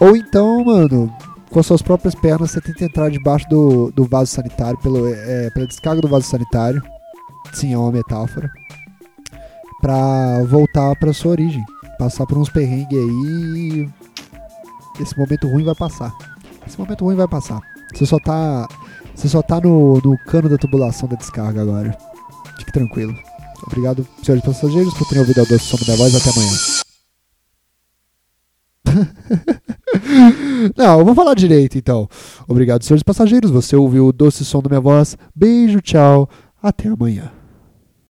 Ou 0.00 0.16
então, 0.16 0.64
mano, 0.64 1.14
com 1.48 1.60
as 1.60 1.66
suas 1.66 1.82
próprias 1.82 2.14
pernas 2.14 2.50
você 2.50 2.60
tenta 2.60 2.84
entrar 2.84 3.08
debaixo 3.08 3.48
do, 3.48 3.92
do 3.92 4.04
vaso 4.04 4.32
sanitário, 4.32 4.76
pelo, 4.78 5.06
é, 5.06 5.48
pela 5.50 5.66
descarga 5.66 6.00
do 6.00 6.08
vaso 6.08 6.26
sanitário. 6.26 6.82
Sim, 7.52 7.74
é 7.74 7.78
uma 7.78 7.92
metáfora. 7.92 8.50
Pra 9.82 10.42
voltar 10.44 10.96
pra 10.96 11.12
sua 11.12 11.32
origem. 11.32 11.62
Passar 11.98 12.26
por 12.26 12.38
uns 12.38 12.48
perrengues 12.48 12.98
aí 12.98 13.90
esse 15.00 15.18
momento 15.18 15.48
ruim 15.48 15.64
vai 15.64 15.74
passar. 15.74 16.12
Esse 16.66 16.78
momento 16.78 17.04
ruim 17.04 17.16
vai 17.16 17.28
passar. 17.28 17.60
Você 17.92 18.06
só 18.06 18.18
tá 18.18 18.68
você 19.14 19.28
só 19.28 19.42
tá 19.42 19.60
no, 19.60 20.00
no 20.02 20.16
cano 20.26 20.48
da 20.48 20.56
tubulação 20.56 21.08
da 21.08 21.16
descarga 21.16 21.62
agora. 21.62 21.96
Fique 22.58 22.72
tranquilo. 22.72 23.14
Obrigado, 23.66 24.06
senhores 24.22 24.44
passageiros, 24.44 24.94
por 24.94 25.06
terem 25.06 25.20
ouvido 25.20 25.40
a 25.40 25.44
doce 25.44 25.64
som 25.64 25.76
da 25.86 25.96
voz. 25.96 26.14
Até 26.14 26.30
amanhã. 26.30 26.56
Não, 30.76 30.98
eu 30.98 31.04
vou 31.04 31.14
falar 31.14 31.34
direito 31.34 31.78
então. 31.78 32.08
Obrigado, 32.48 32.82
senhores 32.84 33.02
passageiros. 33.02 33.50
Você 33.50 33.76
ouviu 33.76 34.06
o 34.06 34.12
doce 34.12 34.44
som 34.44 34.60
da 34.60 34.68
minha 34.68 34.80
voz. 34.80 35.16
Beijo, 35.34 35.80
tchau. 35.80 36.28
Até 36.62 36.88
amanhã. 36.88 37.30